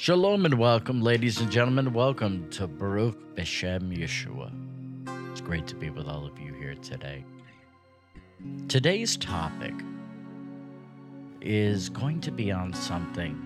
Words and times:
Shalom 0.00 0.44
and 0.46 0.54
welcome, 0.54 1.02
ladies 1.02 1.40
and 1.40 1.50
gentlemen. 1.50 1.92
Welcome 1.92 2.48
to 2.52 2.68
Baruch 2.68 3.34
Beshem 3.34 3.94
Yeshua. 3.94 4.50
It's 5.32 5.40
great 5.40 5.66
to 5.66 5.74
be 5.74 5.90
with 5.90 6.06
all 6.06 6.24
of 6.24 6.38
you 6.38 6.54
here 6.54 6.76
today. 6.76 7.24
Today's 8.68 9.16
topic 9.16 9.74
is 11.40 11.88
going 11.88 12.20
to 12.20 12.30
be 12.30 12.52
on 12.52 12.72
something 12.72 13.44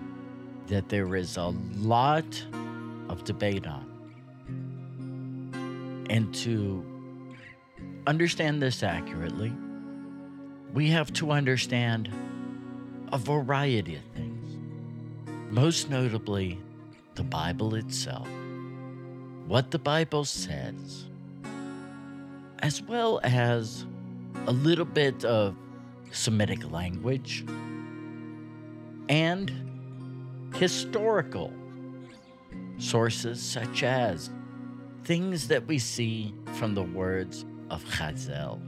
that 0.67 0.89
there 0.89 1.15
is 1.15 1.37
a 1.37 1.53
lot 1.75 2.45
of 3.09 3.23
debate 3.23 3.65
on. 3.67 3.89
And 6.09 6.33
to 6.35 6.85
understand 8.05 8.61
this 8.61 8.83
accurately, 8.83 9.53
we 10.73 10.89
have 10.89 11.13
to 11.13 11.31
understand 11.31 12.09
a 13.11 13.17
variety 13.17 13.95
of 13.95 14.03
things. 14.15 14.57
Most 15.49 15.89
notably 15.89 16.59
the 17.15 17.23
Bible 17.23 17.75
itself, 17.75 18.27
what 19.47 19.71
the 19.71 19.79
Bible 19.79 20.25
says, 20.25 21.05
as 22.59 22.81
well 22.81 23.19
as 23.23 23.85
a 24.47 24.51
little 24.51 24.85
bit 24.85 25.23
of 25.25 25.55
Semitic 26.11 26.71
language 26.71 27.43
and 29.09 30.51
historical 30.55 31.51
sources, 32.77 33.41
such 33.41 33.83
as 33.83 34.29
things 35.03 35.47
that 35.47 35.65
we 35.67 35.79
see 35.79 36.33
from 36.53 36.75
the 36.75 36.83
words 36.83 37.45
of 37.69 37.83
Chazal 37.85 38.59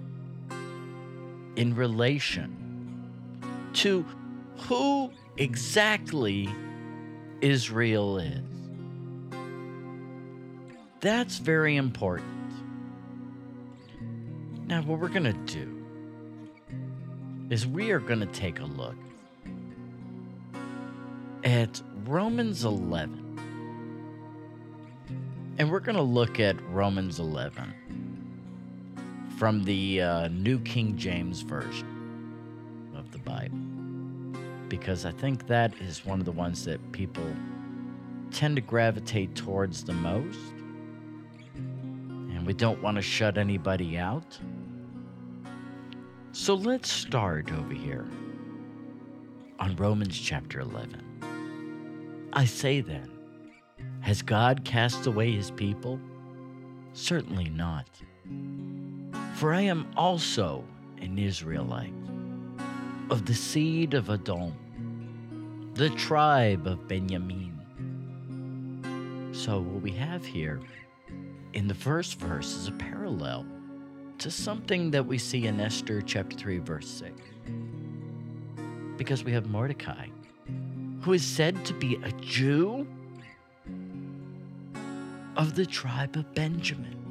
in 1.55 1.75
relation 1.75 2.65
to 3.73 4.05
who 4.57 5.11
exactly 5.37 6.49
Israel 7.41 8.17
is. 8.19 8.41
That's 11.01 11.37
very 11.37 11.75
important. 11.75 12.31
Now, 14.67 14.81
what 14.81 14.99
we're 14.99 15.09
going 15.09 15.23
to 15.23 15.33
do 15.33 15.71
is 17.49 17.67
we 17.67 17.91
are 17.91 17.99
going 17.99 18.21
to 18.21 18.25
take 18.27 18.59
a 18.59 18.65
look 18.65 18.95
at 21.43 21.81
Romans 22.05 22.65
11. 22.65 23.21
And 25.57 25.71
we're 25.71 25.79
going 25.79 25.95
to 25.95 26.01
look 26.01 26.39
at 26.39 26.59
Romans 26.69 27.19
11 27.19 27.73
from 29.37 29.63
the 29.63 30.01
uh, 30.01 30.27
New 30.29 30.59
King 30.59 30.95
James 30.97 31.41
Version 31.41 32.93
of 32.95 33.11
the 33.11 33.19
Bible 33.19 33.57
because 34.69 35.05
I 35.05 35.11
think 35.11 35.47
that 35.47 35.73
is 35.79 36.05
one 36.05 36.19
of 36.19 36.25
the 36.25 36.31
ones 36.31 36.65
that 36.65 36.79
people 36.91 37.25
tend 38.31 38.55
to 38.55 38.61
gravitate 38.61 39.35
towards 39.35 39.83
the 39.83 39.93
most. 39.93 40.39
And 41.55 42.45
we 42.45 42.53
don't 42.53 42.81
want 42.81 42.95
to 42.95 43.01
shut 43.01 43.37
anybody 43.37 43.97
out. 43.97 44.37
So 46.31 46.53
let's 46.53 46.91
start 46.91 47.51
over 47.51 47.73
here 47.73 48.05
on 49.59 49.75
Romans 49.77 50.17
chapter 50.19 50.59
11. 50.59 52.29
I 52.33 52.45
say 52.45 52.81
then, 52.81 53.11
has 54.01 54.21
God 54.21 54.65
cast 54.65 55.07
away 55.07 55.31
his 55.31 55.51
people? 55.51 55.99
Certainly 56.93 57.49
not. 57.49 57.87
For 59.35 59.53
I 59.53 59.61
am 59.61 59.91
also 59.97 60.63
an 61.01 61.19
Israelite 61.19 61.93
of 63.09 63.25
the 63.25 63.33
seed 63.33 63.93
of 63.93 64.09
Edom, 64.09 64.53
the 65.73 65.89
tribe 65.89 66.65
of 66.65 66.87
Benjamin. 66.87 67.51
So, 69.33 69.59
what 69.59 69.81
we 69.81 69.91
have 69.91 70.25
here 70.25 70.61
in 71.51 71.67
the 71.67 71.73
first 71.73 72.17
verse 72.17 72.55
is 72.55 72.69
a 72.69 72.71
parallel 72.71 73.45
to 74.19 74.31
something 74.31 74.89
that 74.91 75.05
we 75.05 75.17
see 75.17 75.47
in 75.47 75.59
Esther 75.59 76.01
chapter 76.01 76.37
3, 76.37 76.59
verse 76.59 76.87
6. 76.87 77.11
Because 78.95 79.25
we 79.25 79.33
have 79.33 79.47
Mordecai, 79.47 80.07
who 81.01 81.11
is 81.11 81.25
said 81.25 81.65
to 81.65 81.73
be 81.73 81.95
a 82.03 82.11
Jew 82.21 82.87
of 85.35 85.55
the 85.55 85.65
tribe 85.65 86.15
of 86.15 86.33
Benjamin. 86.33 87.04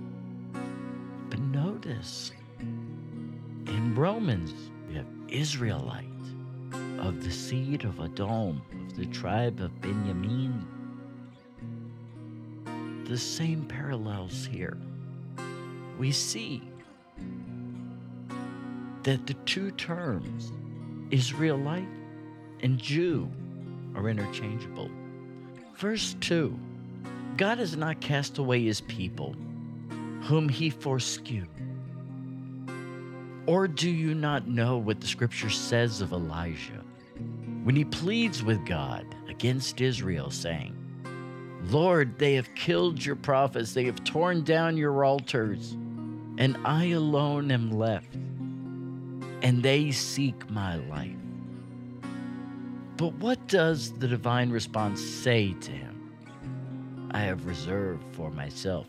But 1.35 1.43
notice 1.43 2.31
in 2.61 3.95
Romans 3.97 4.55
we 4.87 4.95
have 4.95 5.07
Israelite 5.27 6.07
of 7.01 7.25
the 7.25 7.31
seed 7.33 7.83
of 7.83 7.99
Edom, 7.99 8.63
of 8.71 8.97
the 8.97 9.07
tribe 9.07 9.59
of 9.59 9.81
Benjamin. 9.81 10.65
The 13.07 13.19
same 13.19 13.65
parallels 13.65 14.47
here. 14.47 14.79
We 15.99 16.13
see 16.13 16.63
that 19.03 19.27
the 19.27 19.35
two 19.45 19.73
terms, 19.73 20.53
Israelite 21.11 21.89
and 22.61 22.79
Jew, 22.79 23.29
are 23.97 24.09
interchangeable. 24.09 24.89
Verse 25.79 26.15
2 26.21 26.57
God 27.37 27.59
has 27.59 27.77
not 27.77 28.01
cast 28.01 28.39
away 28.39 28.63
his 28.63 28.83
people, 28.83 29.35
whom 30.25 30.49
he 30.49 30.71
foreskew. 30.71 31.47
Or 33.47 33.69
do 33.69 33.91
you 33.91 34.15
not 34.15 34.49
know 34.49 34.79
what 34.79 35.01
the 35.01 35.07
scripture 35.07 35.51
says 35.51 36.01
of 36.01 36.13
Elijah 36.13 36.83
when 37.63 37.77
he 37.77 37.85
pleads 37.85 38.43
with 38.43 38.65
God 38.67 39.07
against 39.29 39.83
Israel, 39.83 40.31
saying, 40.31 40.75
Lord, 41.65 42.19
they 42.19 42.35
have 42.35 42.55
killed 42.55 43.05
your 43.05 43.17
prophets, 43.17 43.75
they 43.75 43.85
have 43.85 44.03
torn 44.05 44.45
down 44.45 44.79
your 44.79 45.05
altars, 45.05 45.73
and 46.39 46.57
I 46.65 46.87
alone 46.87 47.51
am 47.51 47.71
left, 47.71 48.15
and 48.15 49.63
they 49.63 49.91
seek 49.91 50.49
my 50.51 50.77
life. 50.77 51.11
But 52.97 53.15
what 53.15 53.47
does 53.47 53.93
the 53.93 54.09
divine 54.09 54.51
response 54.51 55.03
say 55.03 55.53
to 55.53 55.71
him? 55.71 57.11
I 57.11 57.21
have 57.21 57.47
reserved 57.47 58.05
for 58.15 58.31
myself 58.31 58.87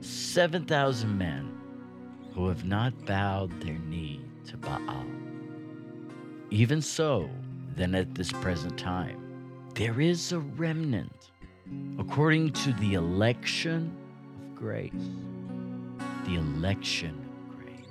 7,000 0.00 1.16
men 1.16 1.52
who 2.34 2.48
have 2.48 2.64
not 2.64 3.06
bowed 3.06 3.60
their 3.60 3.78
knee 3.78 4.20
to 4.46 4.56
Baal. 4.56 5.04
Even 6.50 6.80
so, 6.80 7.28
then 7.74 7.94
at 7.94 8.14
this 8.14 8.32
present 8.32 8.78
time, 8.78 9.20
there 9.74 10.00
is 10.00 10.32
a 10.32 10.38
remnant 10.38 11.30
according 11.98 12.52
to 12.52 12.72
the 12.74 12.94
election 12.94 13.94
of 14.38 14.54
grace. 14.54 14.92
The 16.24 16.36
election 16.36 17.26
of 17.38 17.56
grace. 17.56 17.90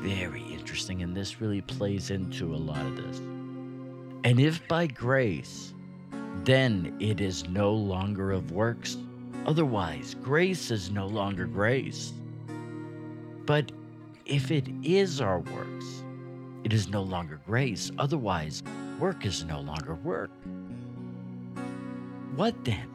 Very 0.00 0.42
interesting, 0.52 1.02
and 1.02 1.16
this 1.16 1.40
really 1.40 1.60
plays 1.60 2.10
into 2.10 2.54
a 2.54 2.56
lot 2.56 2.84
of 2.84 2.96
this. 2.96 3.18
And 4.24 4.40
if 4.40 4.66
by 4.68 4.86
grace, 4.86 5.74
then 6.44 6.96
it 7.00 7.20
is 7.20 7.48
no 7.48 7.72
longer 7.72 8.32
of 8.32 8.50
works. 8.50 8.96
Otherwise, 9.46 10.16
grace 10.22 10.72
is 10.72 10.90
no 10.90 11.06
longer 11.06 11.46
grace. 11.46 12.12
But 13.46 13.70
if 14.26 14.50
it 14.50 14.66
is 14.82 15.20
our 15.20 15.38
works, 15.38 16.02
it 16.64 16.72
is 16.72 16.88
no 16.88 17.02
longer 17.02 17.40
grace. 17.46 17.92
Otherwise, 17.96 18.64
work 18.98 19.24
is 19.24 19.44
no 19.44 19.60
longer 19.60 19.94
work. 19.94 20.32
What 22.34 22.64
then? 22.64 22.90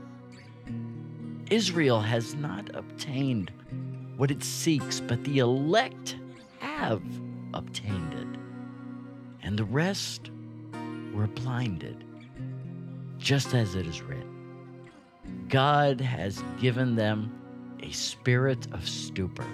Israel 1.49 2.01
has 2.01 2.35
not 2.35 2.69
obtained 2.75 3.51
what 4.17 4.29
it 4.29 4.43
seeks, 4.43 4.99
but 4.99 5.23
the 5.23 5.39
elect 5.39 6.17
have 6.59 7.01
obtained 7.53 8.13
it. 8.13 8.39
And 9.41 9.57
the 9.57 9.63
rest 9.63 10.31
were 11.13 11.27
blinded, 11.27 12.03
just 13.17 13.53
as 13.53 13.75
it 13.75 13.87
is 13.87 14.01
written. 14.01 14.40
God 15.51 15.99
has 15.99 16.41
given 16.61 16.95
them 16.95 17.29
a 17.83 17.91
spirit 17.91 18.67
of 18.71 18.87
stupor 18.87 19.45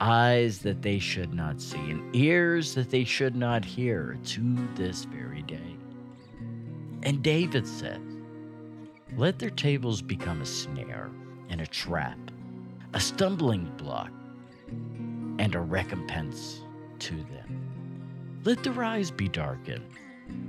eyes 0.00 0.60
that 0.60 0.80
they 0.80 0.98
should 0.98 1.34
not 1.34 1.60
see, 1.60 1.76
and 1.76 2.16
ears 2.16 2.74
that 2.74 2.88
they 2.88 3.04
should 3.04 3.36
not 3.36 3.62
hear 3.62 4.18
to 4.24 4.68
this 4.74 5.04
very 5.04 5.42
day. 5.42 5.76
And 7.02 7.22
David 7.22 7.66
says, 7.66 8.00
Let 9.16 9.38
their 9.38 9.50
tables 9.50 10.00
become 10.00 10.40
a 10.40 10.46
snare 10.46 11.10
and 11.50 11.60
a 11.60 11.66
trap, 11.66 12.18
a 12.94 13.00
stumbling 13.00 13.70
block, 13.76 14.10
and 15.38 15.54
a 15.54 15.60
recompense 15.60 16.62
to 17.00 17.14
them. 17.14 18.40
Let 18.44 18.62
their 18.62 18.82
eyes 18.82 19.10
be 19.10 19.28
darkened 19.28 19.84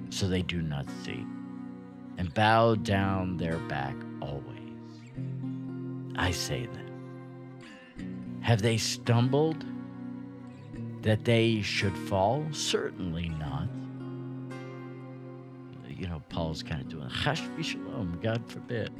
so 0.09 0.27
they 0.27 0.41
do 0.41 0.61
not 0.61 0.85
see, 1.03 1.25
and 2.17 2.33
bow 2.33 2.75
down 2.75 3.37
their 3.37 3.57
back 3.59 3.95
always. 4.21 4.43
I 6.15 6.31
say 6.31 6.65
that 6.65 6.87
have 8.41 8.61
they 8.61 8.77
stumbled 8.77 9.65
that 11.01 11.25
they 11.25 11.61
should 11.61 11.97
fall? 11.97 12.45
Certainly 12.51 13.29
not. 13.29 13.67
You 15.89 16.07
know, 16.07 16.21
Paul's 16.29 16.63
kind 16.63 16.81
of 16.81 16.87
doing 16.87 17.09
chash 17.09 17.41
shalom, 17.63 18.19
God 18.21 18.41
forbid. 18.49 18.91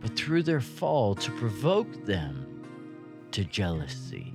But 0.00 0.16
through 0.16 0.42
their 0.42 0.60
fall, 0.60 1.14
to 1.14 1.30
provoke 1.32 2.06
them 2.06 2.64
to 3.32 3.44
jealousy. 3.44 4.32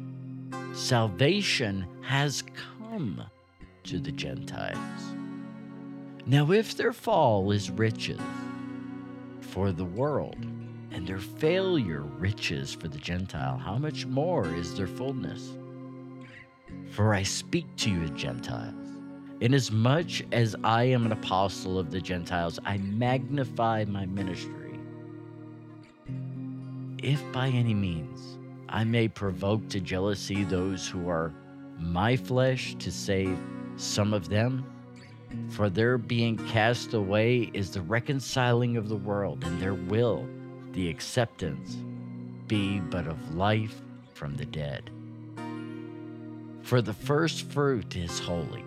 Salvation 0.74 1.86
has 2.02 2.44
come 2.80 3.22
to 3.84 4.00
the 4.00 4.12
Gentiles. 4.12 5.16
Now, 6.28 6.52
if 6.52 6.76
their 6.76 6.92
fall 6.92 7.52
is 7.52 7.70
riches 7.70 8.20
for 9.42 9.72
the 9.72 9.86
world, 9.86 10.38
and 10.92 11.06
their 11.06 11.20
failure 11.20 12.02
riches 12.02 12.74
for 12.74 12.88
the 12.88 12.98
Gentile, 12.98 13.58
how 13.58 13.78
much 13.78 14.06
more 14.06 14.48
is 14.56 14.76
their 14.76 14.88
fullness? 14.88 15.58
For 16.92 17.14
I 17.14 17.22
speak 17.22 17.68
to 17.78 17.92
you, 17.92 18.10
Gentiles. 18.10 18.74
Inasmuch 19.42 20.34
as 20.34 20.56
I 20.64 20.86
am 20.86 21.06
an 21.06 21.12
apostle 21.12 21.78
of 21.78 21.92
the 21.92 22.00
Gentiles, 22.00 22.58
I 22.66 22.78
magnify 22.78 23.86
my 23.86 24.06
ministry. 24.06 24.80
If 27.04 27.22
by 27.32 27.50
any 27.50 27.74
means 27.74 28.40
I 28.70 28.84
may 28.84 29.10
provoke 29.10 29.68
to 29.70 29.82
jealousy 29.82 30.44
those 30.46 30.88
who 30.88 31.08
are 31.10 31.34
my 31.78 32.16
flesh 32.16 32.76
to 32.80 32.92
save 32.92 33.38
some 33.76 34.14
of 34.14 34.30
them, 34.30 34.66
for 35.50 35.70
their 35.70 35.98
being 35.98 36.38
cast 36.48 36.94
away 36.94 37.50
is 37.54 37.72
the 37.72 37.82
reconciling 37.82 38.78
of 38.78 38.90
the 38.90 38.96
world, 38.96 39.44
and 39.44 39.62
their 39.62 39.74
will, 39.74 40.28
the 40.72 40.90
acceptance, 40.90 41.78
be 42.48 42.80
but 42.80 43.08
of 43.08 43.36
life 43.36 43.82
from 44.14 44.36
the 44.36 44.46
dead. 44.46 44.90
For 46.62 46.82
the 46.82 46.94
first 46.94 47.52
fruit 47.52 47.96
is 47.96 48.20
holy, 48.20 48.66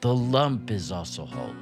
the 0.00 0.14
lump 0.14 0.70
is 0.70 0.90
also 0.90 1.24
holy, 1.24 1.54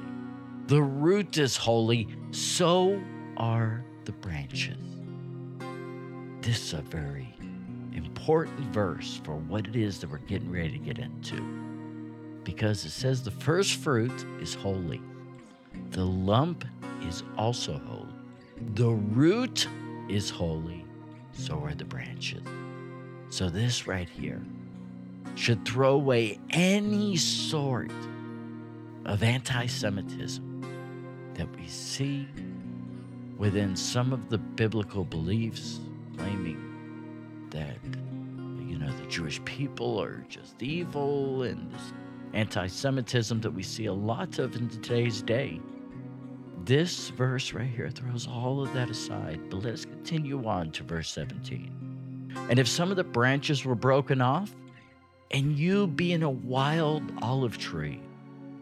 the 0.67 0.81
root 0.81 1.37
is 1.37 1.57
holy, 1.57 2.07
so 2.31 3.01
are 3.37 3.83
the 4.05 4.11
branches. 4.13 4.77
This 6.41 6.61
is 6.67 6.73
a 6.73 6.81
very 6.81 7.35
important 7.93 8.59
verse 8.67 9.19
for 9.23 9.35
what 9.35 9.67
it 9.67 9.75
is 9.75 9.99
that 9.99 10.09
we're 10.09 10.17
getting 10.19 10.51
ready 10.51 10.71
to 10.71 10.77
get 10.77 10.99
into. 10.99 11.64
Because 12.45 12.85
it 12.85 12.91
says 12.91 13.23
the 13.23 13.31
first 13.31 13.75
fruit 13.75 14.25
is 14.39 14.53
holy, 14.53 15.01
the 15.91 16.05
lump 16.05 16.63
is 17.01 17.23
also 17.37 17.81
holy, 17.85 18.13
the 18.75 18.91
root 18.91 19.67
is 20.07 20.29
holy, 20.29 20.85
so 21.33 21.59
are 21.59 21.73
the 21.73 21.83
branches. 21.83 22.43
So, 23.29 23.49
this 23.49 23.87
right 23.87 24.07
here 24.07 24.41
should 25.33 25.65
throw 25.65 25.95
away 25.95 26.39
any 26.51 27.17
sort 27.17 27.91
of 29.05 29.23
anti 29.23 29.65
Semitism 29.65 30.63
that 31.33 31.53
we 31.57 31.67
see 31.67 32.27
within 33.37 33.75
some 33.75 34.13
of 34.13 34.29
the 34.29 34.37
biblical 34.37 35.03
beliefs 35.03 35.79
claiming 36.15 37.47
that, 37.49 37.77
you 38.69 38.77
know, 38.77 38.91
the 38.91 39.07
Jewish 39.07 39.43
people 39.43 40.01
are 40.01 40.23
just 40.29 40.61
evil 40.63 41.43
and 41.43 41.71
this 41.71 41.91
anti 42.35 42.67
Semitism 42.67 43.41
that 43.41 43.51
we 43.51 43.63
see 43.63 43.85
a 43.85 43.93
lot 43.93 44.39
of 44.39 44.55
in 44.55 44.69
today's 44.69 45.21
day. 45.21 45.59
This 46.65 47.09
verse 47.09 47.53
right 47.53 47.69
here 47.69 47.89
throws 47.89 48.27
all 48.27 48.61
of 48.61 48.73
that 48.73 48.89
aside, 48.89 49.39
but 49.49 49.63
let's 49.63 49.85
continue 49.85 50.45
on 50.47 50.71
to 50.71 50.83
verse 50.83 51.09
17. 51.11 52.33
And 52.49 52.59
if 52.59 52.67
some 52.67 52.91
of 52.91 52.97
the 52.97 53.03
branches 53.03 53.63
were 53.63 53.75
broken 53.75 54.21
off, 54.21 54.53
and 55.31 55.57
you, 55.57 55.87
being 55.87 56.23
a 56.23 56.29
wild 56.29 57.03
olive 57.21 57.57
tree, 57.57 57.99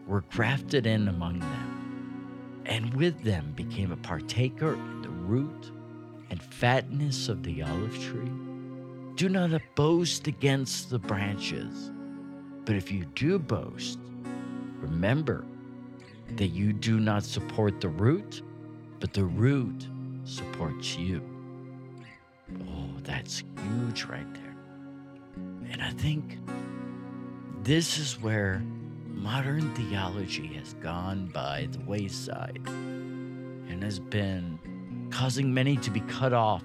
were 0.06 0.22
grafted 0.32 0.86
in 0.86 1.08
among 1.08 1.40
them, 1.40 2.62
and 2.66 2.94
with 2.94 3.22
them 3.22 3.52
became 3.56 3.90
a 3.90 3.96
partaker 3.96 4.74
in 4.74 5.02
the 5.02 5.08
root 5.08 5.72
and 6.30 6.42
fatness 6.42 7.28
of 7.28 7.42
the 7.42 7.62
olive 7.62 7.98
tree. 8.02 8.30
Do 9.16 9.28
not 9.28 9.60
boast 9.74 10.26
against 10.26 10.90
the 10.90 10.98
branches, 10.98 11.90
but 12.64 12.76
if 12.76 12.90
you 12.90 13.04
do 13.14 13.38
boast, 13.38 13.98
remember 14.80 15.44
that 16.36 16.48
you 16.48 16.72
do 16.72 16.98
not 16.98 17.22
support 17.22 17.80
the 17.80 17.88
root, 17.88 18.42
but 19.00 19.12
the 19.12 19.24
root 19.24 19.86
supports 20.24 20.96
you. 20.96 21.22
Oh, 22.68 22.90
that's 23.02 23.42
huge 23.62 24.04
right 24.04 24.32
there. 24.34 24.56
And 25.70 25.82
I 25.82 25.90
think 25.90 26.38
this 27.62 27.98
is 27.98 28.20
where 28.20 28.62
modern 29.06 29.74
theology 29.74 30.46
has 30.54 30.74
gone 30.74 31.26
by 31.26 31.68
the 31.72 31.80
wayside 31.80 32.60
and 32.66 33.82
has 33.82 33.98
been 33.98 34.58
causing 35.10 35.52
many 35.52 35.76
to 35.78 35.90
be 35.90 36.00
cut 36.00 36.32
off 36.32 36.62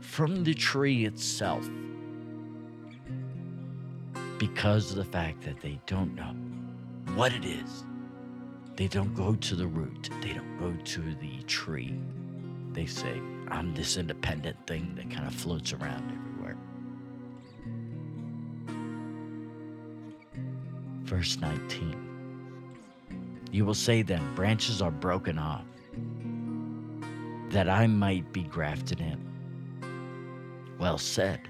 from 0.00 0.44
the 0.44 0.54
tree 0.54 1.04
itself 1.04 1.68
because 4.38 4.90
of 4.90 4.96
the 4.96 5.04
fact 5.04 5.42
that 5.42 5.60
they 5.60 5.80
don't 5.86 6.14
know 6.14 6.34
what 7.14 7.32
it 7.32 7.44
is. 7.44 7.84
They 8.76 8.86
don't 8.86 9.14
go 9.14 9.34
to 9.34 9.56
the 9.56 9.66
root, 9.66 10.08
they 10.22 10.32
don't 10.32 10.58
go 10.58 10.72
to 10.72 11.14
the 11.14 11.42
tree. 11.42 11.98
They 12.72 12.86
say, 12.86 13.20
I'm 13.48 13.74
this 13.74 13.96
independent 13.96 14.56
thing 14.66 14.94
that 14.94 15.10
kind 15.10 15.26
of 15.26 15.34
floats 15.34 15.72
around 15.72 16.12
everywhere. 16.12 16.56
Verse 21.02 21.38
19 21.38 23.42
You 23.50 23.64
will 23.64 23.74
say 23.74 24.02
then, 24.02 24.34
branches 24.36 24.80
are 24.80 24.92
broken 24.92 25.38
off, 25.38 25.64
that 27.50 27.68
I 27.68 27.88
might 27.88 28.32
be 28.32 28.44
grafted 28.44 29.00
in. 29.00 29.24
Well 30.78 30.98
said. 30.98 31.40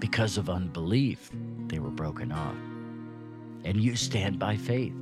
Because 0.00 0.38
of 0.38 0.48
unbelief, 0.48 1.30
they 1.66 1.78
were 1.78 1.90
broken 1.90 2.30
off. 2.30 2.56
And 3.64 3.80
you 3.80 3.96
stand 3.96 4.38
by 4.38 4.56
faith. 4.56 4.94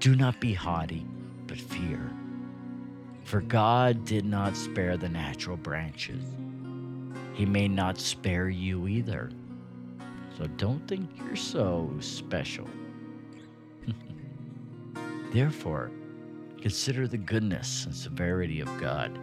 Do 0.00 0.16
not 0.16 0.40
be 0.40 0.52
haughty, 0.52 1.06
but 1.46 1.60
fear. 1.60 2.10
For 3.24 3.40
God 3.40 4.04
did 4.04 4.24
not 4.24 4.56
spare 4.56 4.96
the 4.96 5.08
natural 5.08 5.56
branches. 5.56 6.24
He 7.34 7.46
may 7.46 7.68
not 7.68 7.98
spare 7.98 8.48
you 8.48 8.88
either. 8.88 9.30
So 10.36 10.46
don't 10.56 10.86
think 10.88 11.10
you're 11.18 11.36
so 11.36 11.90
special. 12.00 12.66
Therefore, 15.32 15.90
consider 16.60 17.06
the 17.06 17.18
goodness 17.18 17.84
and 17.84 17.94
severity 17.94 18.60
of 18.60 18.80
God. 18.80 19.16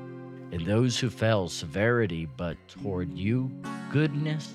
In 0.52 0.64
those 0.64 1.00
who 1.00 1.10
fell, 1.10 1.50
severity, 1.50 2.28
but 2.38 2.58
toward 2.68 3.12
you, 3.18 3.52
goodness, 3.92 4.54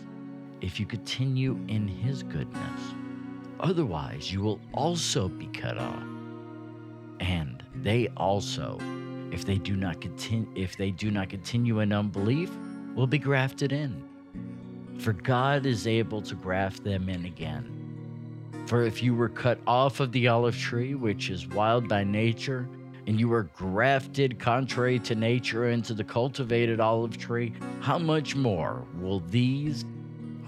if 0.61 0.79
you 0.79 0.87
continue 0.87 1.59
in 1.69 1.89
his 1.89 2.23
goodness. 2.23 2.81
Otherwise, 3.61 4.33
you 4.33 4.41
will 4.41 4.61
also 4.73 5.29
be 5.29 5.47
cut 5.47 5.79
off. 5.79 6.03
And 7.21 7.63
they 7.77 8.09
also, 8.17 8.79
if 9.31 9.45
they 9.45 9.57
do 9.57 9.77
not 9.77 10.01
continue 10.01 10.49
if 10.55 10.77
they 10.77 10.91
do 10.91 11.11
not 11.11 11.29
continue 11.29 11.81
in 11.81 11.93
unbelief, 11.93 12.51
will 12.95 13.07
be 13.07 13.19
grafted 13.19 13.73
in. 13.73 14.03
For 14.99 15.13
God 15.13 15.67
is 15.67 15.87
able 15.87 16.23
to 16.23 16.35
graft 16.35 16.85
them 16.85 17.09
in 17.09 17.25
again. 17.25 17.77
For 18.67 18.83
if 18.83 19.03
you 19.03 19.15
were 19.15 19.29
cut 19.29 19.59
off 19.67 20.01
of 20.01 20.13
the 20.13 20.29
olive 20.29 20.57
tree, 20.57 20.95
which 20.95 21.31
is 21.31 21.47
wild 21.49 21.89
by 21.89 22.05
nature, 22.05 22.69
and 23.11 23.19
you 23.19 23.29
were 23.29 23.43
grafted 23.57 24.39
contrary 24.39 24.97
to 24.97 25.17
nature 25.17 25.71
into 25.71 25.93
the 25.95 26.05
cultivated 26.05 26.79
olive 26.79 27.19
tree, 27.19 27.53
how 27.81 27.99
much 27.99 28.37
more 28.37 28.87
will 29.01 29.19
these 29.19 29.85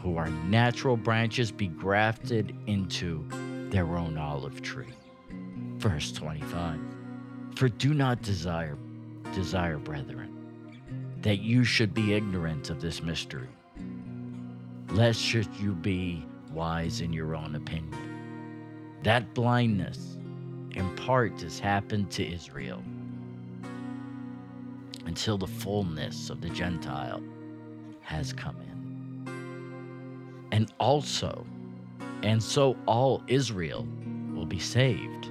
who 0.00 0.16
are 0.16 0.28
natural 0.46 0.96
branches 0.96 1.50
be 1.50 1.66
grafted 1.66 2.56
into 2.68 3.26
their 3.68 3.96
own 3.96 4.16
olive 4.16 4.62
tree? 4.62 4.94
Verse 5.78 6.12
25 6.12 6.78
For 7.56 7.68
do 7.68 7.94
not 7.94 8.22
desire, 8.22 8.78
desire, 9.34 9.78
brethren, 9.78 11.18
that 11.20 11.40
you 11.40 11.64
should 11.64 11.92
be 11.92 12.14
ignorant 12.14 12.70
of 12.70 12.80
this 12.80 13.02
mystery, 13.02 13.48
lest 14.90 15.20
should 15.20 15.48
you 15.56 15.72
be 15.72 16.24
wise 16.52 17.00
in 17.00 17.12
your 17.12 17.34
own 17.34 17.56
opinion. 17.56 19.00
That 19.02 19.34
blindness, 19.34 20.16
in 20.74 20.94
part, 20.96 21.40
has 21.40 21.58
happened 21.58 22.10
to 22.12 22.26
Israel 22.26 22.82
until 25.06 25.36
the 25.36 25.46
fullness 25.46 26.30
of 26.30 26.40
the 26.40 26.48
Gentile 26.50 27.22
has 28.00 28.32
come 28.32 28.56
in. 28.60 29.28
And 30.52 30.72
also, 30.78 31.46
and 32.22 32.42
so 32.42 32.76
all 32.86 33.22
Israel 33.26 33.86
will 34.32 34.46
be 34.46 34.58
saved, 34.58 35.30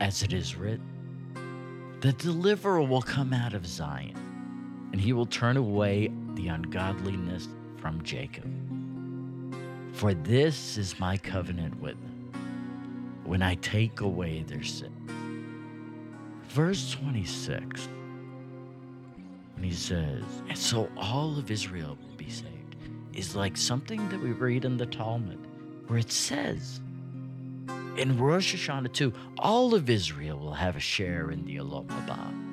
as 0.00 0.22
it 0.22 0.32
is 0.32 0.56
written. 0.56 1.96
The 2.00 2.12
deliverer 2.12 2.82
will 2.82 3.02
come 3.02 3.32
out 3.32 3.54
of 3.54 3.66
Zion, 3.66 4.88
and 4.92 5.00
he 5.00 5.12
will 5.12 5.26
turn 5.26 5.56
away 5.56 6.10
the 6.34 6.48
ungodliness 6.48 7.48
from 7.76 8.02
Jacob. 8.02 8.50
For 9.92 10.14
this 10.14 10.76
is 10.76 10.98
my 10.98 11.16
covenant 11.16 11.80
with 11.80 12.00
them 12.02 12.13
when 13.24 13.42
I 13.42 13.54
take 13.56 14.00
away 14.00 14.42
their 14.42 14.62
sins. 14.62 15.10
Verse 16.48 16.92
26, 16.92 17.88
when 19.54 19.64
he 19.64 19.72
says, 19.72 20.22
And 20.48 20.58
so 20.58 20.88
all 20.96 21.38
of 21.38 21.50
Israel 21.50 21.98
will 22.00 22.16
be 22.16 22.30
saved, 22.30 22.76
is 23.12 23.34
like 23.34 23.56
something 23.56 24.08
that 24.10 24.20
we 24.20 24.32
read 24.32 24.64
in 24.64 24.76
the 24.76 24.86
Talmud, 24.86 25.38
where 25.86 25.98
it 25.98 26.12
says, 26.12 26.80
in 27.96 28.18
Rosh 28.18 28.54
Hashanah 28.54 28.92
too, 28.92 29.12
all 29.38 29.74
of 29.74 29.88
Israel 29.88 30.38
will 30.38 30.54
have 30.54 30.76
a 30.76 30.80
share 30.80 31.30
in 31.30 31.44
the 31.44 31.56
Olam 31.56 31.86
Haba. 31.86 32.44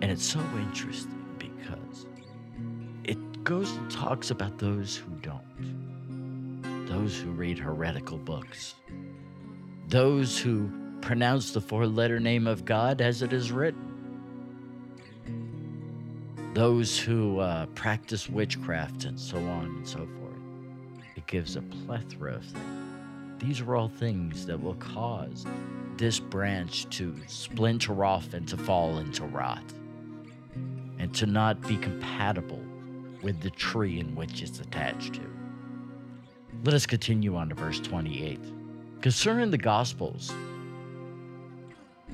And 0.00 0.04
it's 0.04 0.24
so 0.24 0.40
interesting 0.56 1.24
because 1.38 2.06
it 3.04 3.44
goes 3.44 3.70
and 3.70 3.90
talks 3.90 4.30
about 4.30 4.58
those 4.58 4.96
who 4.96 5.10
don't, 5.22 5.87
those 6.88 7.20
who 7.20 7.30
read 7.30 7.58
heretical 7.58 8.16
books, 8.16 8.74
those 9.88 10.38
who 10.38 10.70
pronounce 11.02 11.52
the 11.52 11.60
four 11.60 11.86
letter 11.86 12.18
name 12.18 12.46
of 12.46 12.64
God 12.64 13.02
as 13.02 13.20
it 13.20 13.32
is 13.32 13.52
written, 13.52 13.84
those 16.54 16.98
who 16.98 17.40
uh, 17.40 17.66
practice 17.66 18.28
witchcraft 18.30 19.04
and 19.04 19.20
so 19.20 19.36
on 19.36 19.66
and 19.66 19.86
so 19.86 19.98
forth. 19.98 21.04
It 21.14 21.26
gives 21.26 21.56
a 21.56 21.62
plethora 21.62 22.36
of 22.36 22.44
things. 22.44 22.64
These 23.38 23.60
are 23.60 23.76
all 23.76 23.88
things 23.88 24.46
that 24.46 24.60
will 24.60 24.74
cause 24.76 25.44
this 25.98 26.18
branch 26.18 26.88
to 26.96 27.14
splinter 27.26 28.02
off 28.04 28.32
and 28.32 28.48
to 28.48 28.56
fall 28.56 28.98
into 28.98 29.24
rot 29.24 29.62
and 30.98 31.14
to 31.14 31.26
not 31.26 31.60
be 31.68 31.76
compatible 31.76 32.62
with 33.22 33.40
the 33.40 33.50
tree 33.50 34.00
in 34.00 34.14
which 34.14 34.42
it's 34.42 34.60
attached 34.60 35.14
to. 35.14 35.37
Let 36.64 36.74
us 36.74 36.86
continue 36.86 37.36
on 37.36 37.48
to 37.48 37.54
verse 37.54 37.80
28. 37.80 38.40
Concerning 39.00 39.50
the 39.50 39.58
Gospels, 39.58 40.32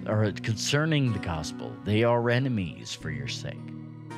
or 0.06 0.30
concerning 0.32 1.12
the 1.12 1.18
gospel, 1.18 1.72
they 1.84 2.04
are 2.04 2.30
enemies 2.30 2.94
for 2.94 3.10
your 3.10 3.28
sake. 3.28 3.58